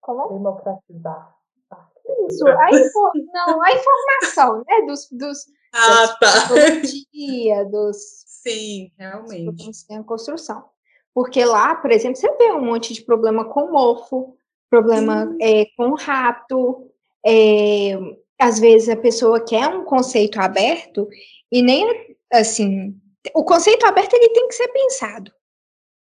Como 0.00 0.22
é? 0.22 0.28
Democratizar. 0.28 1.36
Isso, 2.28 2.46
a 2.46 2.70
info... 2.70 3.12
não, 3.32 3.62
a 3.62 3.72
informação, 3.72 4.62
né? 4.66 4.86
Dos, 4.86 5.08
dos 5.10 5.46
ah, 5.72 6.16
tá. 6.20 6.28
dia, 7.12 7.64
dos. 7.64 7.96
Sim, 8.26 8.92
realmente. 8.98 9.86
Tem 9.88 9.98
a 9.98 10.04
construção. 10.04 10.68
Porque 11.14 11.44
lá, 11.44 11.74
por 11.76 11.90
exemplo, 11.90 12.16
você 12.16 12.30
vê 12.36 12.52
um 12.52 12.64
monte 12.64 12.92
de 12.92 13.02
problema 13.02 13.44
com 13.44 13.70
mofo, 13.70 14.36
problema 14.68 15.34
é, 15.40 15.66
com 15.76 15.94
rato, 15.94 16.90
é, 17.24 17.94
às 18.38 18.58
vezes 18.58 18.88
a 18.88 18.96
pessoa 18.96 19.44
quer 19.44 19.68
um 19.68 19.84
conceito 19.84 20.40
aberto 20.40 21.08
e 21.50 21.62
nem 21.62 22.16
assim, 22.32 22.94
o 23.34 23.44
conceito 23.44 23.86
aberto 23.86 24.14
ele 24.14 24.30
tem 24.30 24.48
que 24.48 24.54
ser 24.54 24.68
pensado, 24.68 25.32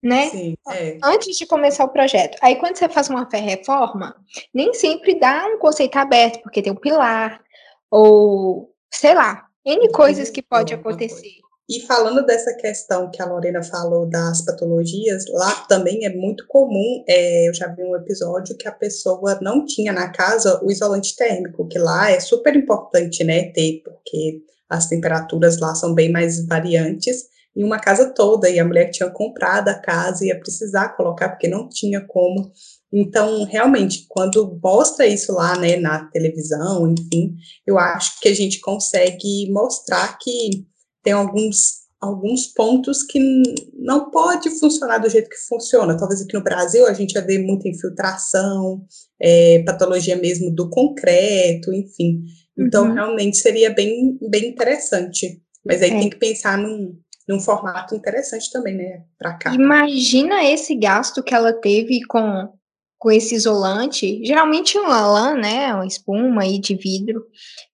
né? 0.01 0.29
Sim, 0.29 0.55
é. 0.69 0.97
Antes 1.03 1.38
de 1.38 1.45
começar 1.45 1.83
o 1.83 1.89
projeto. 1.89 2.38
Aí 2.41 2.55
quando 2.55 2.77
você 2.77 2.88
faz 2.88 3.09
uma 3.09 3.27
reforma, 3.31 4.15
nem 4.53 4.73
sempre 4.73 5.19
dá 5.19 5.45
um 5.47 5.59
conceito 5.59 5.97
aberto, 5.97 6.41
porque 6.41 6.61
tem 6.61 6.71
um 6.71 6.75
pilar 6.75 7.41
ou 7.89 8.73
sei 8.89 9.13
lá, 9.13 9.47
N 9.65 9.91
coisas 9.91 10.29
que 10.29 10.41
pode 10.41 10.73
acontecer. 10.73 11.40
E 11.71 11.79
falando 11.87 12.25
dessa 12.25 12.53
questão 12.53 13.09
que 13.09 13.21
a 13.21 13.25
Lorena 13.25 13.63
falou 13.63 14.05
das 14.05 14.43
patologias, 14.43 15.23
lá 15.29 15.55
também 15.69 16.05
é 16.05 16.13
muito 16.13 16.45
comum. 16.45 17.01
É, 17.07 17.47
eu 17.47 17.53
já 17.53 17.67
vi 17.67 17.81
um 17.81 17.95
episódio 17.95 18.57
que 18.57 18.67
a 18.67 18.73
pessoa 18.73 19.39
não 19.41 19.65
tinha 19.65 19.93
na 19.93 20.11
casa 20.11 20.59
o 20.61 20.69
isolante 20.69 21.15
térmico, 21.15 21.65
que 21.69 21.79
lá 21.79 22.11
é 22.11 22.19
super 22.19 22.57
importante, 22.57 23.23
né, 23.23 23.53
ter, 23.53 23.81
porque 23.85 24.41
as 24.69 24.87
temperaturas 24.89 25.61
lá 25.61 25.73
são 25.73 25.93
bem 25.95 26.11
mais 26.11 26.45
variantes, 26.45 27.23
em 27.55 27.63
uma 27.63 27.79
casa 27.79 28.13
toda, 28.13 28.49
e 28.49 28.59
a 28.59 28.65
mulher 28.65 28.87
que 28.87 28.97
tinha 28.97 29.09
comprado 29.09 29.69
a 29.69 29.73
casa 29.73 30.25
ia 30.25 30.37
precisar 30.37 30.89
colocar, 30.97 31.29
porque 31.29 31.47
não 31.47 31.69
tinha 31.69 32.01
como. 32.05 32.51
Então, 32.91 33.45
realmente, 33.45 34.05
quando 34.09 34.59
mostra 34.61 35.07
isso 35.07 35.31
lá, 35.31 35.57
né, 35.57 35.77
na 35.77 36.03
televisão, 36.11 36.85
enfim, 36.91 37.33
eu 37.65 37.79
acho 37.79 38.19
que 38.19 38.27
a 38.27 38.35
gente 38.35 38.59
consegue 38.59 39.49
mostrar 39.49 40.17
que 40.17 40.69
tem 41.03 41.13
alguns 41.13 41.81
alguns 42.01 42.48
pontos 42.48 43.03
que 43.03 43.20
não 43.75 44.10
pode 44.10 44.50
funcionar 44.60 44.98
do 44.98 45.08
jeito 45.08 45.29
que 45.29 45.38
funciona. 45.48 45.96
Talvez 45.96 46.20
aqui 46.22 46.34
no 46.34 46.43
Brasil 46.43 46.88
a 46.88 46.93
gente 46.93 47.13
já 47.13 47.22
vê 47.22 47.38
muita 47.38 47.70
infiltração, 47.70 48.84
é, 49.22 49.63
patologia 49.63 50.15
mesmo 50.15 50.50
do 50.50 50.67
concreto, 50.67 51.72
enfim. 51.72 52.24
Então, 52.58 52.88
uhum. 52.88 52.93
realmente 52.93 53.38
seria 53.38 53.70
bem, 53.72 54.17
bem 54.29 54.48
interessante. 54.48 55.39
Mas 55.63 55.84
aí 55.84 55.91
é. 55.91 56.00
tem 56.00 56.10
que 56.10 56.17
pensar 56.17 56.58
num, 56.58 56.98
num 57.29 57.39
formato 57.39 57.96
interessante 57.96 58.51
também, 58.51 58.75
né, 58.75 59.03
para 59.17 59.38
cá. 59.38 59.53
Imagina 59.53 60.43
esse 60.43 60.75
gasto 60.75 61.22
que 61.22 61.36
ela 61.36 61.53
teve 61.53 62.03
com, 62.08 62.50
com 63.01 63.10
esse 63.12 63.34
isolante, 63.34 64.24
geralmente 64.24 64.77
um 64.77 64.88
lã, 64.88 65.34
né, 65.34 65.74
uma 65.74 65.88
espuma 65.88 66.43
aí 66.43 66.60
de 66.60 66.75
vidro, 66.75 67.25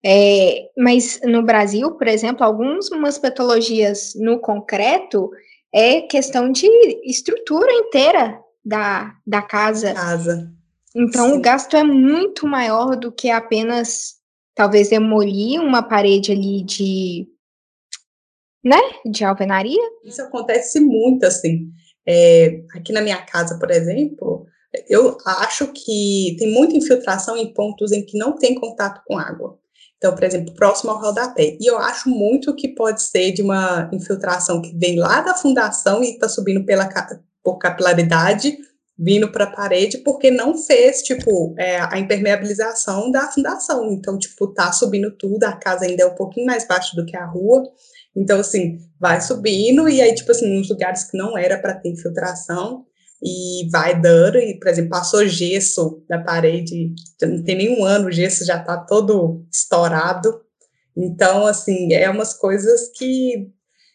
é, 0.01 0.69
mas 0.77 1.19
no 1.21 1.43
Brasil, 1.43 1.91
por 1.91 2.07
exemplo, 2.07 2.45
algumas 2.45 3.17
patologias 3.17 4.13
no 4.15 4.39
concreto 4.39 5.29
é 5.75 5.99
questão 5.99 6.49
de 6.49 6.65
estrutura 7.03 7.69
inteira 7.73 8.39
da, 8.63 9.15
da 9.27 9.41
casa. 9.41 9.93
Casa. 9.93 10.49
Então, 10.95 11.31
Sim. 11.31 11.37
o 11.37 11.41
gasto 11.41 11.75
é 11.75 11.83
muito 11.83 12.47
maior 12.47 12.95
do 12.95 13.11
que 13.11 13.29
apenas 13.29 14.15
talvez 14.55 14.87
demolir 14.87 15.59
uma 15.59 15.83
parede 15.83 16.31
ali 16.31 16.63
de, 16.63 17.27
né, 18.63 18.79
de 19.05 19.25
alvenaria. 19.25 19.83
Isso 20.05 20.21
acontece 20.21 20.79
muito, 20.79 21.25
assim. 21.25 21.69
É, 22.07 22.61
aqui 22.73 22.93
na 22.93 23.01
minha 23.01 23.21
casa, 23.23 23.59
por 23.59 23.69
exemplo, 23.69 24.46
eu 24.89 25.17
acho 25.25 25.67
que 25.73 26.35
tem 26.37 26.51
muita 26.51 26.75
infiltração 26.75 27.37
em 27.37 27.53
pontos 27.53 27.91
em 27.91 28.05
que 28.05 28.17
não 28.17 28.35
tem 28.35 28.55
contato 28.55 29.01
com 29.05 29.17
água. 29.17 29.57
Então, 29.97 30.13
por 30.13 30.23
exemplo, 30.23 30.53
próximo 30.53 30.91
ao 30.91 31.01
rodapé. 31.01 31.57
E 31.59 31.65
eu 31.65 31.77
acho 31.77 32.09
muito 32.09 32.55
que 32.55 32.67
pode 32.67 33.01
ser 33.01 33.31
de 33.31 33.41
uma 33.41 33.89
infiltração 33.91 34.61
que 34.61 34.77
vem 34.77 34.97
lá 34.97 35.21
da 35.21 35.33
fundação 35.33 36.03
e 36.03 36.11
está 36.11 36.29
subindo 36.29 36.63
pela, 36.65 36.87
por 37.43 37.57
capilaridade 37.57 38.57
vindo 38.97 39.31
para 39.31 39.43
a 39.43 39.51
parede 39.51 39.99
porque 39.99 40.31
não 40.31 40.57
fez, 40.57 41.03
tipo, 41.03 41.53
é, 41.57 41.79
a 41.79 41.99
impermeabilização 41.99 43.11
da 43.11 43.31
fundação. 43.31 43.91
Então, 43.91 44.17
tipo, 44.17 44.47
tá 44.47 44.71
subindo 44.71 45.11
tudo, 45.11 45.43
a 45.43 45.53
casa 45.53 45.85
ainda 45.85 46.03
é 46.03 46.05
um 46.07 46.15
pouquinho 46.15 46.47
mais 46.47 46.67
baixa 46.67 46.95
do 46.95 47.05
que 47.05 47.15
a 47.15 47.25
rua. 47.25 47.63
Então, 48.15 48.39
assim, 48.39 48.79
vai 48.99 49.21
subindo 49.21 49.87
e 49.87 50.01
aí, 50.01 50.15
tipo 50.15 50.31
assim, 50.31 50.57
nos 50.57 50.69
lugares 50.69 51.03
que 51.03 51.15
não 51.15 51.37
era 51.37 51.59
para 51.59 51.75
ter 51.75 51.89
infiltração 51.89 52.86
e 53.21 53.67
vai 53.71 53.99
dando, 53.99 54.37
e, 54.37 54.59
por 54.59 54.67
exemplo, 54.67 54.91
passou 54.91 55.27
gesso 55.27 56.03
na 56.09 56.23
parede, 56.23 56.93
não 57.21 57.43
tem 57.43 57.55
nenhum 57.55 57.83
ano, 57.83 58.07
o 58.07 58.11
gesso 58.11 58.45
já 58.45 58.59
tá 58.59 58.77
todo 58.77 59.45
estourado. 59.51 60.41
Então, 60.95 61.45
assim, 61.45 61.93
é 61.93 62.09
umas 62.09 62.33
coisas 62.33 62.89
que 62.95 63.51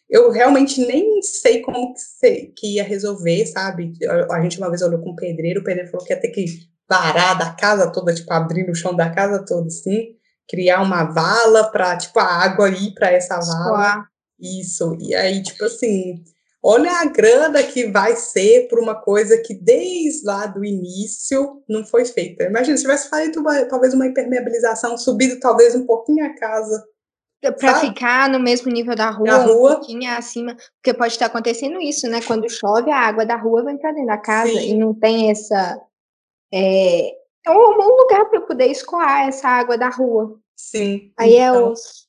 eu 0.09 0.29
realmente 0.31 0.85
nem 0.85 1.21
sei 1.21 1.61
como 1.61 1.93
que, 2.21 2.53
que 2.55 2.75
ia 2.75 2.83
resolver, 2.83 3.45
sabe? 3.47 3.93
A, 4.31 4.41
gente 4.41 4.57
uma 4.57 4.69
vez 4.69 4.81
olhou 4.81 5.01
com 5.01 5.11
o 5.11 5.15
pedreiro, 5.15 5.61
o 5.61 5.63
pedreiro 5.63 5.89
falou 5.89 6.05
que 6.05 6.13
ia 6.13 6.19
ter 6.19 6.29
que 6.29 6.45
varar 6.87 7.37
da 7.37 7.51
casa 7.51 7.91
toda, 7.91 8.13
tipo, 8.13 8.31
abrir 8.31 8.69
o 8.69 8.75
chão 8.75 8.95
da 8.95 9.09
casa 9.09 9.43
toda, 9.45 9.67
assim. 9.67 10.15
criar 10.47 10.81
uma 10.81 11.05
vala 11.05 11.71
para 11.71 11.97
tipo 11.97 12.19
a 12.19 12.25
água 12.25 12.69
ir 12.69 12.93
para 12.93 13.11
essa 13.11 13.39
vala. 13.39 14.05
Isso. 14.39 14.97
E 14.99 15.15
aí 15.15 15.41
tipo 15.41 15.63
assim, 15.65 16.23
olha 16.63 16.91
a 16.93 17.05
grana 17.05 17.61
que 17.61 17.87
vai 17.87 18.15
ser 18.15 18.67
por 18.69 18.79
uma 18.79 18.95
coisa 18.95 19.37
que 19.37 19.53
desde 19.53 20.25
lá 20.25 20.45
do 20.45 20.63
início 20.63 21.61
não 21.67 21.83
foi 21.83 22.05
feita. 22.05 22.45
Imagina 22.45 22.77
se 22.77 22.83
tivesse 22.83 23.09
feito 23.09 23.41
uma, 23.41 23.65
talvez 23.65 23.93
uma 23.93 24.07
impermeabilização, 24.07 24.97
subido 24.97 25.39
talvez 25.39 25.75
um 25.75 25.85
pouquinho 25.85 26.25
a 26.25 26.33
casa 26.35 26.83
para 27.59 27.79
ficar 27.79 28.29
no 28.29 28.39
mesmo 28.39 28.71
nível 28.71 28.95
da 28.95 29.09
rua, 29.09 29.43
rua, 29.43 29.71
um 29.71 29.75
pouquinho 29.75 30.09
acima, 30.11 30.55
porque 30.75 30.97
pode 30.97 31.11
estar 31.11 31.25
acontecendo 31.25 31.81
isso, 31.81 32.07
né? 32.07 32.21
Quando 32.21 32.49
chove, 32.49 32.89
a 32.89 32.99
água 32.99 33.25
da 33.25 33.35
rua 33.35 33.65
vem 33.65 33.77
para 33.77 33.91
dentro 33.91 34.07
da 34.07 34.17
casa 34.17 34.51
Sim. 34.53 34.69
e 34.69 34.77
não 34.77 34.93
tem 34.93 35.29
essa 35.29 35.81
é, 36.53 37.09
é 37.45 37.51
um 37.51 37.97
lugar 37.97 38.29
para 38.29 38.41
poder 38.41 38.67
escoar 38.67 39.27
essa 39.27 39.49
água 39.49 39.77
da 39.77 39.89
rua. 39.89 40.39
Sim. 40.55 41.11
Aí 41.17 41.35
é 41.35 41.47
então, 41.47 41.67
é 41.67 41.71
os 41.71 42.02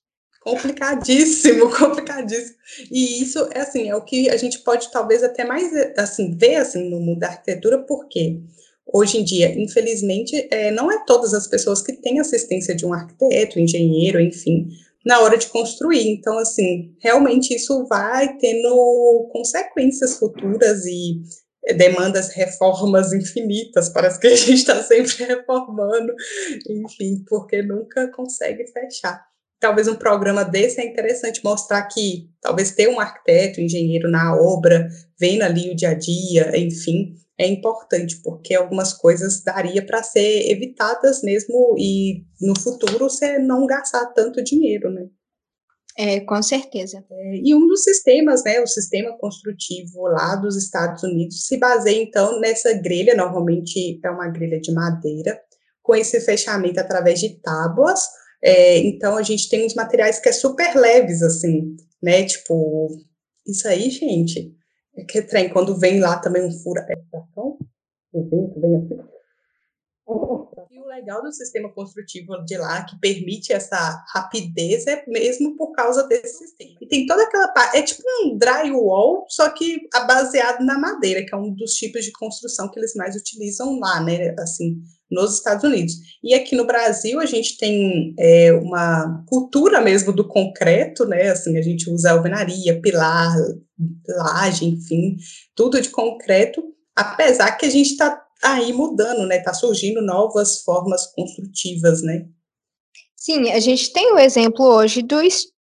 complicadíssimo, 0.45 1.71
complicadíssimo. 1.75 2.57
E 2.91 3.23
isso 3.23 3.49
é 3.53 3.61
assim, 3.61 3.89
é 3.89 3.97
o 3.97 4.05
que 4.05 4.29
a 4.29 4.37
gente 4.37 4.59
pode 4.61 4.93
talvez 4.93 5.25
até 5.25 5.45
mais 5.45 5.73
assim 5.97 6.37
ver 6.37 6.57
assim 6.57 6.91
no 6.91 7.01
mundo 7.01 7.21
da 7.21 7.29
arquitetura, 7.29 7.79
porque 7.79 8.41
hoje 8.87 9.19
em 9.19 9.25
dia, 9.25 9.59
infelizmente, 9.59 10.47
é, 10.51 10.71
não 10.71 10.93
é 10.93 11.03
todas 11.07 11.33
as 11.33 11.47
pessoas 11.47 11.81
que 11.81 11.95
têm 11.95 12.21
assistência 12.21 12.75
de 12.75 12.85
um 12.85 12.93
arquiteto, 12.93 13.59
engenheiro, 13.59 14.21
enfim, 14.21 14.69
na 15.05 15.21
hora 15.21 15.39
de 15.39 15.47
construir. 15.47 16.07
Então, 16.09 16.39
assim, 16.39 16.95
realmente 17.01 17.55
isso 17.55 17.87
vai 17.87 18.37
tendo 18.37 19.29
consequências 19.33 20.19
futuras 20.19 20.85
e 20.85 21.23
demandas 21.79 22.29
reformas 22.29 23.15
infinitas, 23.15 23.89
parece 23.89 24.21
que 24.21 24.27
a 24.27 24.37
gente 24.37 24.53
está 24.53 24.83
sempre 24.83 25.15
reformando, 25.25 26.13
enfim, 26.69 27.25
porque 27.27 27.63
nunca 27.63 28.09
consegue 28.09 28.67
fechar. 28.67 29.34
Talvez 29.61 29.89
um 29.89 29.97
programa 29.97 30.45
desse 30.45 30.81
é 30.81 30.85
interessante 30.85 31.43
mostrar 31.43 31.83
que 31.85 32.29
talvez 32.41 32.73
ter 32.73 32.89
um 32.89 33.01
arquiteto, 33.01 33.61
um 33.61 33.65
engenheiro 33.65 34.11
na 34.11 34.37
obra, 34.37 34.89
vendo 35.19 35.43
ali 35.43 35.71
o 35.71 35.77
dia 35.77 35.91
a 35.91 35.95
dia, 35.95 36.53
enfim, 36.57 37.15
é 37.39 37.47
importante, 37.47 38.21
porque 38.23 38.55
algumas 38.55 38.93
coisas 38.93 39.43
daria 39.43 39.85
para 39.85 40.03
ser 40.03 40.51
evitadas 40.51 41.23
mesmo 41.23 41.75
e 41.79 42.25
no 42.41 42.59
futuro 42.59 43.09
você 43.09 43.39
não 43.39 43.67
gastar 43.67 44.07
tanto 44.07 44.43
dinheiro, 44.43 44.91
né? 44.91 45.07
É, 45.97 46.21
com 46.21 46.43
certeza. 46.43 47.05
É, 47.09 47.37
e 47.37 47.55
um 47.55 47.67
dos 47.69 47.85
sistemas, 47.85 48.43
né, 48.45 48.61
o 48.61 48.67
sistema 48.67 49.17
construtivo 49.19 50.09
lá 50.09 50.35
dos 50.35 50.57
Estados 50.57 51.03
Unidos, 51.05 51.47
se 51.47 51.57
baseia 51.57 52.03
então 52.03 52.41
nessa 52.41 52.73
grelha, 52.75 53.15
normalmente 53.15 54.01
é 54.05 54.11
uma 54.11 54.29
grelha 54.29 54.61
de 54.61 54.73
madeira, 54.73 55.41
com 55.83 55.95
esse 55.95 56.21
fechamento 56.21 56.81
através 56.81 57.21
de 57.21 57.41
tábuas. 57.41 58.01
É, 58.47 58.77
então 58.77 59.17
a 59.17 59.23
gente 59.23 59.49
tem 59.49 59.65
uns 59.65 59.75
materiais 59.75 60.21
que 60.21 60.29
é 60.29 60.33
super 60.33 60.77
leves, 60.77 61.23
assim, 61.23 61.75
né? 62.03 62.25
Tipo, 62.25 62.89
isso 63.47 63.67
aí, 63.67 63.89
gente, 63.89 64.55
é 64.95 65.03
que 65.03 65.23
trem, 65.23 65.49
quando 65.49 65.79
vem 65.79 65.99
lá 65.99 66.19
também 66.19 66.45
um 66.45 66.53
furacão, 66.53 67.57
o 68.13 68.23
vento 68.29 68.61
vem 68.61 68.77
assim. 68.77 68.99
E 70.75 70.81
o 70.81 70.89
legal 70.89 71.23
do 71.23 71.33
sistema 71.33 71.73
construtivo 71.73 72.45
de 72.45 72.57
lá, 72.57 72.83
que 72.83 72.99
permite 72.99 73.53
essa 73.53 74.05
rapidez, 74.13 74.85
é 74.89 75.05
mesmo 75.07 75.57
por 75.57 75.71
causa 75.71 76.03
desse 76.09 76.39
sistema. 76.39 76.77
E 76.83 76.89
tem 76.89 77.07
toda 77.07 77.23
aquela 77.23 77.47
parte, 77.47 77.77
é 77.77 77.83
tipo 77.83 78.03
um 78.25 78.37
drywall, 78.37 79.25
só 79.29 79.49
que 79.51 79.83
baseado 80.09 80.65
na 80.65 80.77
madeira, 80.77 81.25
que 81.25 81.33
é 81.33 81.39
um 81.39 81.55
dos 81.55 81.75
tipos 81.75 82.05
de 82.05 82.11
construção 82.11 82.69
que 82.69 82.81
eles 82.81 82.93
mais 82.97 83.15
utilizam 83.15 83.79
lá, 83.79 84.01
né, 84.03 84.35
assim, 84.37 84.79
nos 85.09 85.37
Estados 85.37 85.63
Unidos. 85.63 85.95
E 86.25 86.35
aqui 86.35 86.57
no 86.57 86.67
Brasil 86.67 87.21
a 87.21 87.27
gente 87.27 87.57
tem 87.57 88.13
é, 88.19 88.53
uma 88.55 89.25
cultura 89.29 89.81
mesmo 89.81 90.13
do 90.13 90.27
concreto, 90.27 91.05
né, 91.05 91.29
assim, 91.29 91.57
a 91.57 91.63
gente 91.63 91.89
usa 91.89 92.11
alvenaria, 92.11 92.81
pilar, 92.81 93.33
laje, 94.09 94.65
enfim, 94.65 95.19
tudo 95.55 95.81
de 95.81 95.91
concreto, 95.91 96.65
apesar 96.97 97.53
que 97.53 97.65
a 97.65 97.71
gente 97.71 97.91
está 97.91 98.24
aí 98.45 98.73
mudando, 98.73 99.27
né? 99.27 99.41
Tá 99.41 99.55
surgindo 99.55 100.03
novas 100.03 100.63
formas 100.63 101.07
construtivas, 101.15 102.03
né? 102.03 102.27
Sim, 103.17 103.51
a 103.51 103.59
gente 103.59 103.93
tem 103.93 104.13
o 104.13 104.19
exemplo 104.19 104.67
hoje 104.67 105.01
do, 105.01 105.17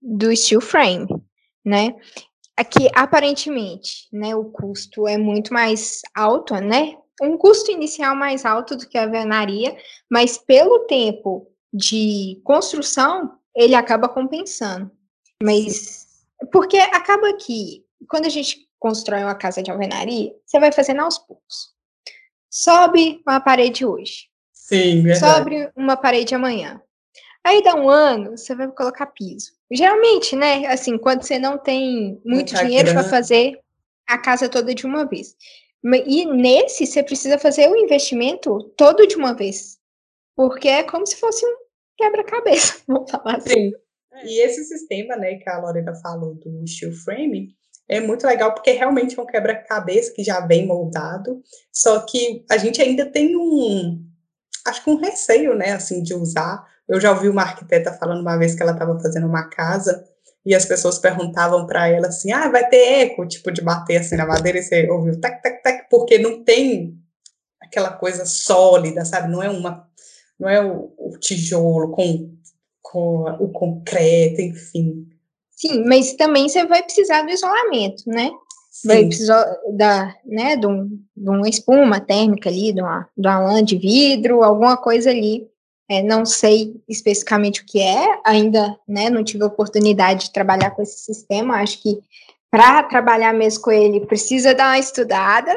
do 0.01 0.35
steel 0.35 0.61
frame, 0.61 1.07
né? 1.65 1.95
Aqui, 2.55 2.89
aparentemente, 2.95 4.07
né, 4.11 4.35
o 4.35 4.45
custo 4.45 5.07
é 5.07 5.17
muito 5.17 5.53
mais 5.53 6.01
alto, 6.15 6.53
né? 6.55 6.97
Um 7.21 7.37
custo 7.37 7.71
inicial 7.71 8.15
mais 8.15 8.45
alto 8.45 8.75
do 8.75 8.87
que 8.87 8.97
a 8.97 9.03
alvenaria, 9.03 9.75
mas 10.09 10.37
pelo 10.37 10.85
tempo 10.85 11.47
de 11.73 12.39
construção, 12.43 13.31
ele 13.55 13.75
acaba 13.75 14.07
compensando. 14.07 14.91
Mas, 15.41 16.07
porque 16.51 16.77
acaba 16.77 17.33
que, 17.37 17.83
quando 18.07 18.25
a 18.25 18.29
gente 18.29 18.67
constrói 18.79 19.23
uma 19.23 19.35
casa 19.35 19.61
de 19.61 19.71
alvenaria, 19.71 20.31
você 20.45 20.59
vai 20.59 20.71
fazendo 20.71 21.01
aos 21.01 21.17
poucos. 21.17 21.76
Sobe 22.49 23.21
uma 23.27 23.39
parede 23.39 23.85
hoje. 23.85 24.27
Sim, 24.53 25.03
verdade. 25.03 25.19
Sobe 25.19 25.71
uma 25.75 25.95
parede 25.95 26.35
amanhã. 26.35 26.81
Aí 27.43 27.63
dá 27.63 27.75
um 27.75 27.89
ano, 27.89 28.37
você 28.37 28.53
vai 28.53 28.67
colocar 28.67 29.05
piso. 29.07 29.51
Geralmente, 29.71 30.35
né, 30.35 30.65
assim, 30.67 30.97
quando 30.97 31.23
você 31.23 31.39
não 31.39 31.57
tem 31.57 32.21
muito 32.25 32.53
Muita 32.53 32.65
dinheiro 32.65 32.91
para 32.91 33.03
fazer 33.03 33.59
a 34.07 34.17
casa 34.17 34.49
toda 34.49 34.73
de 34.75 34.85
uma 34.85 35.05
vez. 35.05 35.35
E 36.05 36.25
nesse, 36.25 36.85
você 36.85 37.01
precisa 37.01 37.37
fazer 37.37 37.69
o 37.69 37.77
investimento 37.77 38.63
todo 38.75 39.07
de 39.07 39.15
uma 39.15 39.33
vez. 39.33 39.77
Porque 40.35 40.67
é 40.67 40.83
como 40.83 41.05
se 41.05 41.15
fosse 41.15 41.45
um 41.45 41.55
quebra-cabeça, 41.97 42.81
vamos 42.87 43.09
falar 43.09 43.37
assim. 43.37 43.71
Sim. 43.71 43.71
E 44.25 44.41
esse 44.41 44.63
sistema, 44.63 45.15
né, 45.15 45.35
que 45.35 45.49
a 45.49 45.59
Lorena 45.59 45.93
falou 45.95 46.33
do 46.35 46.67
steel 46.67 46.91
frame, 46.91 47.55
é 47.89 47.99
muito 47.99 48.27
legal 48.27 48.53
porque 48.53 48.71
realmente 48.71 49.17
é 49.17 49.21
um 49.21 49.25
quebra-cabeça 49.25 50.13
que 50.13 50.23
já 50.23 50.39
vem 50.41 50.65
moldado, 50.65 51.41
só 51.71 51.99
que 52.01 52.45
a 52.49 52.57
gente 52.57 52.81
ainda 52.81 53.05
tem 53.05 53.35
um, 53.35 54.03
acho 54.65 54.83
que 54.83 54.89
um 54.89 54.97
receio, 54.97 55.55
né, 55.55 55.71
assim, 55.71 56.03
de 56.03 56.13
usar. 56.13 56.65
Eu 56.87 56.99
já 56.99 57.11
ouvi 57.11 57.29
uma 57.29 57.43
arquiteta 57.43 57.93
falando 57.93 58.21
uma 58.21 58.37
vez 58.37 58.55
que 58.55 58.61
ela 58.61 58.73
estava 58.73 58.99
fazendo 58.99 59.27
uma 59.27 59.49
casa 59.49 60.05
e 60.45 60.55
as 60.55 60.65
pessoas 60.65 60.97
perguntavam 60.99 61.65
para 61.65 61.87
ela 61.89 62.07
assim, 62.07 62.31
ah, 62.31 62.49
vai 62.49 62.67
ter 62.69 63.01
eco, 63.01 63.27
tipo, 63.27 63.51
de 63.51 63.61
bater 63.61 63.97
assim 63.97 64.15
na 64.15 64.25
madeira 64.25 64.59
e 64.59 64.63
você 64.63 64.89
ouviu 64.89 65.19
tac, 65.19 65.41
tac, 65.41 65.61
tac, 65.61 65.89
porque 65.89 66.17
não 66.17 66.43
tem 66.43 66.97
aquela 67.61 67.91
coisa 67.91 68.25
sólida, 68.25 69.03
sabe? 69.03 69.29
Não 69.29 69.43
é 69.43 69.49
uma, 69.49 69.87
não 70.39 70.47
é 70.47 70.63
o, 70.63 70.93
o 70.97 71.17
tijolo 71.19 71.91
com, 71.91 72.33
com 72.81 73.23
o 73.39 73.49
concreto, 73.49 74.41
enfim. 74.41 75.07
Sim, 75.57 75.83
mas 75.85 76.13
também 76.13 76.47
você 76.47 76.63
vai 76.65 76.83
precisar 76.83 77.23
do 77.23 77.31
isolamento, 77.31 78.03
né? 78.05 78.29
Sim. 78.69 78.87
Vai 78.87 79.05
precisar 79.07 79.43
da, 79.71 80.15
né, 80.23 80.55
de, 80.55 80.67
um, 80.67 80.87
de 81.17 81.29
uma 81.29 81.49
espuma 81.49 81.99
térmica 81.99 82.47
ali, 82.47 82.71
de 82.71 82.79
uma, 82.79 83.09
de 83.17 83.27
uma 83.27 83.39
lã 83.39 83.63
de 83.63 83.75
vidro, 83.75 84.43
alguma 84.43 84.77
coisa 84.77 85.09
ali. 85.09 85.47
É, 85.89 86.03
não 86.03 86.25
sei 86.25 86.75
especificamente 86.87 87.61
o 87.61 87.65
que 87.65 87.79
é, 87.79 88.19
ainda 88.23 88.77
né, 88.87 89.09
não 89.09 89.23
tive 89.23 89.43
a 89.43 89.47
oportunidade 89.47 90.25
de 90.25 90.33
trabalhar 90.33 90.71
com 90.71 90.83
esse 90.83 90.99
sistema. 90.99 91.55
Acho 91.55 91.81
que 91.81 91.97
para 92.51 92.83
trabalhar 92.83 93.33
mesmo 93.33 93.63
com 93.63 93.71
ele 93.71 94.05
precisa 94.05 94.53
dar 94.53 94.71
uma 94.71 94.79
estudada, 94.79 95.55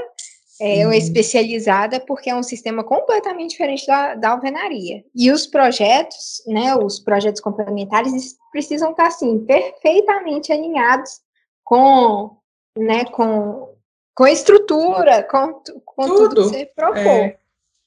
é, 0.61 0.87
uma 0.87 0.96
especializada, 0.96 1.99
porque 1.99 2.29
é 2.29 2.35
um 2.35 2.42
sistema 2.42 2.85
completamente 2.85 3.53
diferente 3.53 3.87
da, 3.87 4.14
da 4.14 4.31
alvenaria. 4.31 5.03
E 5.14 5.33
os 5.33 5.46
projetos, 5.46 6.42
né, 6.46 6.77
os 6.77 7.01
projetos 7.01 7.40
complementares, 7.40 8.37
precisam 8.53 8.90
estar, 8.90 9.07
assim, 9.07 9.38
perfeitamente 9.46 10.53
alinhados 10.53 11.20
com, 11.64 12.37
né, 12.77 13.07
com, 13.07 13.75
com 14.14 14.25
a 14.25 14.31
estrutura, 14.31 15.23
com, 15.23 15.62
com 15.85 16.07
tudo, 16.07 16.29
tudo 16.29 16.51
que 16.51 16.59
você 16.59 16.66
propôs. 16.66 17.07
É, 17.07 17.38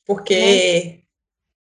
porque 0.04 0.36
né? 0.36 1.00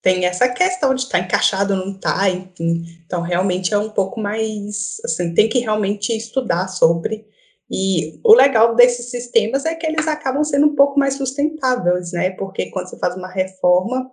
tem 0.04 0.26
essa 0.26 0.48
questão 0.50 0.94
de 0.94 1.02
estar 1.02 1.18
tá 1.18 1.26
encaixado 1.26 1.74
ou 1.74 1.86
não 1.86 1.94
tá, 1.96 2.30
enfim. 2.30 2.86
Então, 3.06 3.22
realmente 3.22 3.74
é 3.74 3.78
um 3.78 3.90
pouco 3.90 4.20
mais, 4.20 5.02
assim, 5.04 5.34
tem 5.34 5.50
que 5.50 5.60
realmente 5.60 6.16
estudar 6.16 6.68
sobre 6.68 7.26
e 7.72 8.20
o 8.24 8.34
legal 8.34 8.76
desses 8.76 9.10
sistemas 9.10 9.66
é 9.66 9.74
que 9.76 9.88
eles 9.88 10.08
acabam 10.08 10.44
sendo 10.44 10.68
um 10.68 10.76
pouco 10.76 11.00
mais 11.00 11.14
sustentáveis, 11.14 12.12
né? 12.12 12.32
Porque 12.32 12.70
quando 12.70 12.90
você 12.90 13.00
faz 13.00 13.16
uma 13.16 13.32
reforma, 13.32 14.12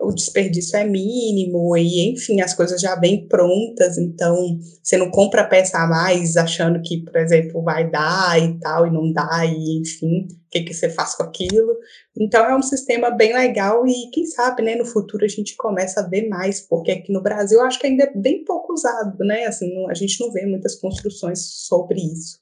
o 0.00 0.12
desperdício 0.12 0.76
é 0.76 0.84
mínimo 0.84 1.76
e, 1.76 2.12
enfim, 2.12 2.40
as 2.40 2.54
coisas 2.54 2.80
já 2.80 2.94
vêm 2.94 3.26
prontas, 3.28 3.98
então 3.98 4.36
você 4.82 4.96
não 4.96 5.10
compra 5.10 5.44
peça 5.46 5.78
a 5.78 5.86
mais 5.86 6.36
achando 6.36 6.80
que, 6.82 7.02
por 7.04 7.16
exemplo, 7.16 7.62
vai 7.62 7.90
dar 7.90 8.40
e 8.40 8.58
tal, 8.60 8.86
e 8.86 8.90
não 8.90 9.12
dá, 9.12 9.44
e 9.46 9.80
enfim, 9.80 10.28
o 10.30 10.50
que, 10.50 10.62
que 10.62 10.74
você 10.74 10.88
faz 10.88 11.14
com 11.14 11.24
aquilo. 11.24 11.76
Então 12.16 12.44
é 12.44 12.56
um 12.56 12.62
sistema 12.62 13.10
bem 13.10 13.32
legal 13.34 13.86
e 13.86 14.10
quem 14.12 14.26
sabe, 14.26 14.62
né, 14.62 14.76
no 14.76 14.84
futuro 14.84 15.24
a 15.24 15.28
gente 15.28 15.56
começa 15.56 16.00
a 16.00 16.08
ver 16.08 16.28
mais, 16.28 16.60
porque 16.60 16.92
aqui 16.92 17.12
no 17.12 17.22
Brasil 17.22 17.58
eu 17.58 17.66
acho 17.66 17.78
que 17.78 17.86
ainda 17.86 18.04
é 18.04 18.12
bem 18.14 18.44
pouco 18.44 18.72
usado, 18.72 19.18
né? 19.24 19.46
Assim, 19.46 19.74
não, 19.74 19.88
a 19.90 19.94
gente 19.94 20.20
não 20.20 20.32
vê 20.32 20.46
muitas 20.46 20.76
construções 20.76 21.40
sobre 21.66 22.00
isso. 22.00 22.41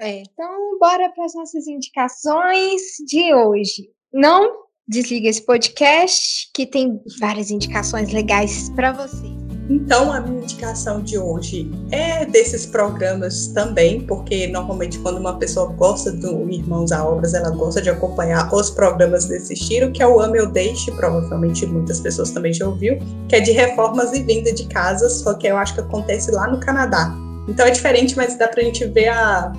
É, 0.00 0.22
então, 0.22 0.78
bora 0.78 1.10
para 1.10 1.24
as 1.24 1.34
nossas 1.34 1.66
indicações 1.66 2.80
de 3.06 3.32
hoje. 3.32 3.90
Não 4.12 4.64
desliga 4.86 5.28
esse 5.28 5.42
podcast, 5.42 6.50
que 6.52 6.66
tem 6.66 7.00
várias 7.18 7.50
indicações 7.50 8.12
legais 8.12 8.70
para 8.70 8.92
você. 8.92 9.26
Então, 9.70 10.12
a 10.12 10.20
minha 10.20 10.42
indicação 10.42 11.00
de 11.00 11.16
hoje 11.16 11.70
é 11.90 12.26
desses 12.26 12.66
programas 12.66 13.46
também, 13.48 14.02
porque 14.06 14.46
normalmente 14.48 14.98
quando 14.98 15.16
uma 15.16 15.38
pessoa 15.38 15.72
gosta 15.72 16.12
do 16.12 16.50
Irmãos 16.50 16.92
a 16.92 17.02
Obras, 17.02 17.32
ela 17.32 17.48
gosta 17.50 17.80
de 17.80 17.88
acompanhar 17.88 18.52
os 18.52 18.70
programas 18.70 19.24
desse 19.24 19.54
estilo, 19.54 19.90
que 19.90 20.02
é 20.02 20.06
o 20.06 20.20
Ame 20.20 20.40
ou 20.40 20.48
Deixe, 20.48 20.92
provavelmente 20.92 21.64
muitas 21.64 21.98
pessoas 22.00 22.30
também 22.30 22.52
já 22.52 22.68
ouviu, 22.68 22.98
que 23.26 23.36
é 23.36 23.40
de 23.40 23.52
reformas 23.52 24.12
e 24.12 24.22
venda 24.22 24.52
de 24.52 24.66
casas, 24.66 25.20
só 25.20 25.32
que 25.32 25.46
eu 25.46 25.56
acho 25.56 25.72
que 25.74 25.80
acontece 25.80 26.30
lá 26.30 26.46
no 26.46 26.60
Canadá. 26.60 27.14
Então 27.48 27.64
é 27.64 27.70
diferente, 27.70 28.14
mas 28.16 28.36
dá 28.36 28.48
pra 28.48 28.62
gente 28.62 28.84
ver 28.86 29.08
a, 29.08 29.50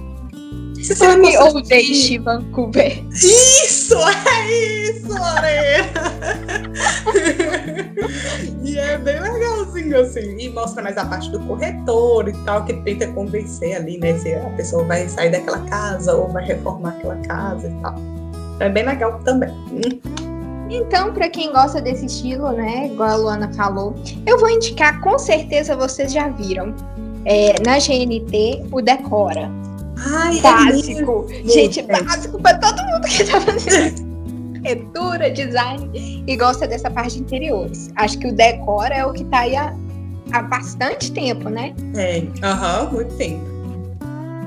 Ame 1.01 1.37
ou 1.37 1.61
deixe 1.61 2.17
Vancouver. 2.19 3.03
Isso, 3.11 3.95
é 3.95 4.89
isso, 4.89 5.07
Lorena! 5.07 5.85
e 8.63 8.77
é 8.77 8.97
bem 8.97 9.19
legalzinho, 9.19 9.99
assim. 9.99 10.37
E 10.37 10.49
mostra 10.49 10.83
mais 10.83 10.97
a 10.97 11.05
parte 11.05 11.31
do 11.31 11.39
corretor 11.41 12.27
e 12.27 12.33
tal, 12.43 12.65
que 12.65 12.73
tenta 12.73 13.07
convencer 13.07 13.75
ali, 13.75 13.97
né? 13.97 14.17
Se 14.19 14.33
a 14.33 14.49
pessoa 14.51 14.83
vai 14.83 15.07
sair 15.07 15.31
daquela 15.31 15.59
casa 15.65 16.13
ou 16.13 16.27
vai 16.29 16.45
reformar 16.45 16.89
aquela 16.89 17.17
casa 17.17 17.67
e 17.67 17.81
tal. 17.81 17.95
É 18.59 18.69
bem 18.69 18.85
legal 18.85 19.19
também. 19.23 19.53
Então, 20.69 21.13
para 21.13 21.29
quem 21.29 21.51
gosta 21.51 21.81
desse 21.81 22.05
estilo, 22.05 22.51
né, 22.51 22.87
igual 22.87 23.09
a 23.09 23.15
Luana 23.15 23.53
falou, 23.53 23.93
eu 24.25 24.39
vou 24.39 24.49
indicar, 24.49 24.99
com 25.01 25.17
certeza 25.17 25.75
vocês 25.75 26.11
já 26.11 26.27
viram, 26.29 26.73
é, 27.23 27.53
na 27.63 27.77
GNT, 27.77 28.65
o 28.71 28.81
Decora. 28.81 29.51
Ai, 29.97 30.39
é 30.39 30.41
básico. 30.41 31.25
É 31.29 31.47
Gente, 31.47 31.81
básico 31.81 32.41
para 32.41 32.57
todo 32.57 32.83
mundo 32.83 33.07
que 33.07 33.23
tá 33.23 33.41
fazendo 33.41 34.15
arquitetura, 34.65 35.29
design 35.29 36.23
e 36.27 36.35
gosta 36.35 36.67
dessa 36.67 36.89
parte 36.89 37.17
de 37.17 37.21
interiores. 37.21 37.91
Acho 37.95 38.17
que 38.17 38.27
o 38.27 38.33
decor 38.33 38.91
é 38.91 39.05
o 39.05 39.13
que 39.13 39.23
tá 39.25 39.39
aí 39.39 39.55
há, 39.55 39.73
há 40.31 40.41
bastante 40.41 41.11
tempo, 41.11 41.49
né? 41.49 41.73
É, 41.95 42.23
aham, 42.43 42.85
uhum, 42.85 42.91
muito 42.93 43.15
tempo. 43.15 43.55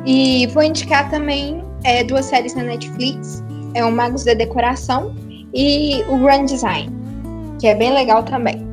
E 0.04 0.46
vou 0.48 0.62
indicar 0.62 1.08
também 1.10 1.62
é, 1.84 2.02
duas 2.02 2.26
séries 2.26 2.54
na 2.54 2.64
Netflix. 2.64 3.42
É 3.74 3.84
o 3.84 3.92
Magos 3.92 4.24
da 4.24 4.34
Decoração 4.34 5.14
e 5.54 6.02
o 6.08 6.18
Grand 6.18 6.46
Design, 6.46 6.90
que 7.60 7.66
é 7.66 7.74
bem 7.74 7.92
legal 7.92 8.22
também. 8.22 8.66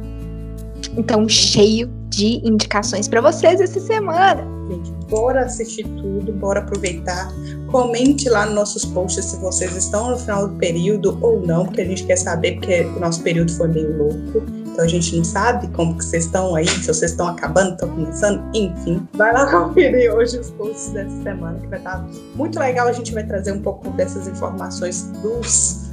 Então, 0.98 1.28
cheio 1.28 1.88
de 2.10 2.40
indicações 2.48 3.08
para 3.08 3.22
vocês 3.22 3.60
essa 3.60 3.80
semana. 3.80 4.55
Gente, 4.68 4.92
bora 5.10 5.42
assistir 5.42 5.84
tudo, 5.84 6.34
bora 6.34 6.60
aproveitar. 6.60 7.32
Comente 7.68 8.28
lá 8.30 8.46
nos 8.46 8.56
nossos 8.56 8.86
posts 8.86 9.26
se 9.26 9.38
vocês 9.38 9.76
estão 9.76 10.12
no 10.12 10.18
final 10.18 10.48
do 10.48 10.56
período 10.56 11.18
ou 11.22 11.46
não, 11.46 11.66
porque 11.66 11.82
a 11.82 11.86
gente 11.86 12.04
quer 12.04 12.16
saber, 12.16 12.54
porque 12.54 12.82
o 12.82 13.00
nosso 13.00 13.22
período 13.22 13.52
foi 13.52 13.68
meio 13.68 13.96
louco. 13.98 14.44
Então 14.76 14.84
a 14.84 14.88
gente 14.88 15.16
não 15.16 15.24
sabe 15.24 15.68
como 15.70 15.98
que 15.98 16.04
vocês 16.04 16.26
estão 16.26 16.54
aí, 16.56 16.68
se 16.68 16.88
vocês 16.88 17.12
estão 17.12 17.28
acabando, 17.28 17.74
estão 17.74 17.90
começando, 17.90 18.44
enfim. 18.54 19.08
Vai 19.14 19.32
lá 19.32 19.46
conferir 19.52 20.14
hoje 20.14 20.38
os 20.40 20.50
posts 20.52 20.90
dessa 20.90 21.24
semana, 21.24 21.60
que 21.60 21.68
vai 21.68 21.80
estar 21.80 22.06
muito 22.36 22.60
legal. 22.60 22.88
A 22.88 22.92
gente 22.92 23.14
vai 23.14 23.24
trazer 23.24 23.52
um 23.52 23.62
pouco 23.62 23.90
dessas 23.92 24.28
informações 24.28 25.04
dos 25.22 25.85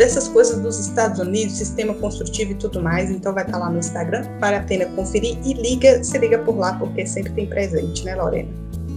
dessas 0.00 0.28
coisas 0.28 0.58
dos 0.58 0.78
Estados 0.78 1.20
Unidos, 1.20 1.58
sistema 1.58 1.92
construtivo 1.92 2.52
e 2.52 2.54
tudo 2.54 2.82
mais. 2.82 3.10
Então 3.10 3.34
vai 3.34 3.44
estar 3.44 3.58
lá 3.58 3.68
no 3.68 3.78
Instagram, 3.78 4.24
vale 4.40 4.56
a 4.56 4.62
pena 4.62 4.86
conferir 4.96 5.36
e 5.44 5.52
liga, 5.52 6.02
se 6.02 6.16
liga 6.16 6.38
por 6.38 6.56
lá, 6.56 6.72
porque 6.72 7.04
sempre 7.04 7.30
tem 7.34 7.46
presente, 7.46 8.02
né, 8.06 8.14
Lorena? 8.14 8.48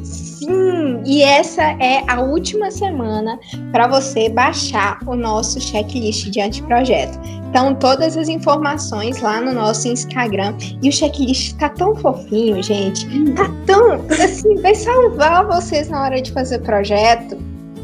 Sim, 0.01 1.01
e 1.05 1.21
essa 1.21 1.61
é 1.61 2.03
a 2.07 2.21
última 2.21 2.71
semana 2.71 3.37
para 3.73 3.85
você 3.85 4.29
baixar 4.29 4.97
o 5.05 5.13
nosso 5.13 5.59
checklist 5.59 6.29
de 6.29 6.39
anteprojeto. 6.39 7.19
Então, 7.49 7.75
todas 7.75 8.15
as 8.15 8.29
informações 8.29 9.19
lá 9.21 9.41
no 9.41 9.53
nosso 9.53 9.89
Instagram. 9.89 10.55
E 10.81 10.87
o 10.87 10.91
checklist 10.91 11.57
tá 11.57 11.69
tão 11.69 11.95
fofinho, 11.95 12.63
gente. 12.63 13.05
Tá 13.33 13.49
tão. 13.65 14.05
Assim, 14.23 14.55
vai 14.55 14.73
salvar 14.73 15.45
vocês 15.45 15.89
na 15.89 16.03
hora 16.03 16.21
de 16.21 16.31
fazer 16.31 16.57
o 16.57 16.61
projeto, 16.61 17.37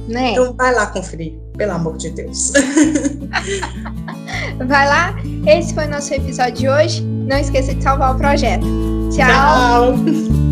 né? 0.07 0.31
Então, 0.31 0.53
vai 0.53 0.73
lá 0.73 0.87
conferir 0.87 1.48
pelo 1.59 1.73
amor 1.73 1.97
de 1.97 2.09
Deus. 2.09 2.53
Vai 4.65 4.87
lá, 4.87 5.13
esse 5.45 5.75
foi 5.75 5.85
o 5.85 5.89
nosso 5.89 6.13
episódio 6.13 6.53
de 6.53 6.69
hoje. 6.69 7.03
Não 7.03 7.37
esqueça 7.37 7.75
de 7.75 7.83
salvar 7.83 8.15
o 8.15 8.17
projeto. 8.17 8.65
Tchau. 9.11 9.93
Tchau. 9.95 10.48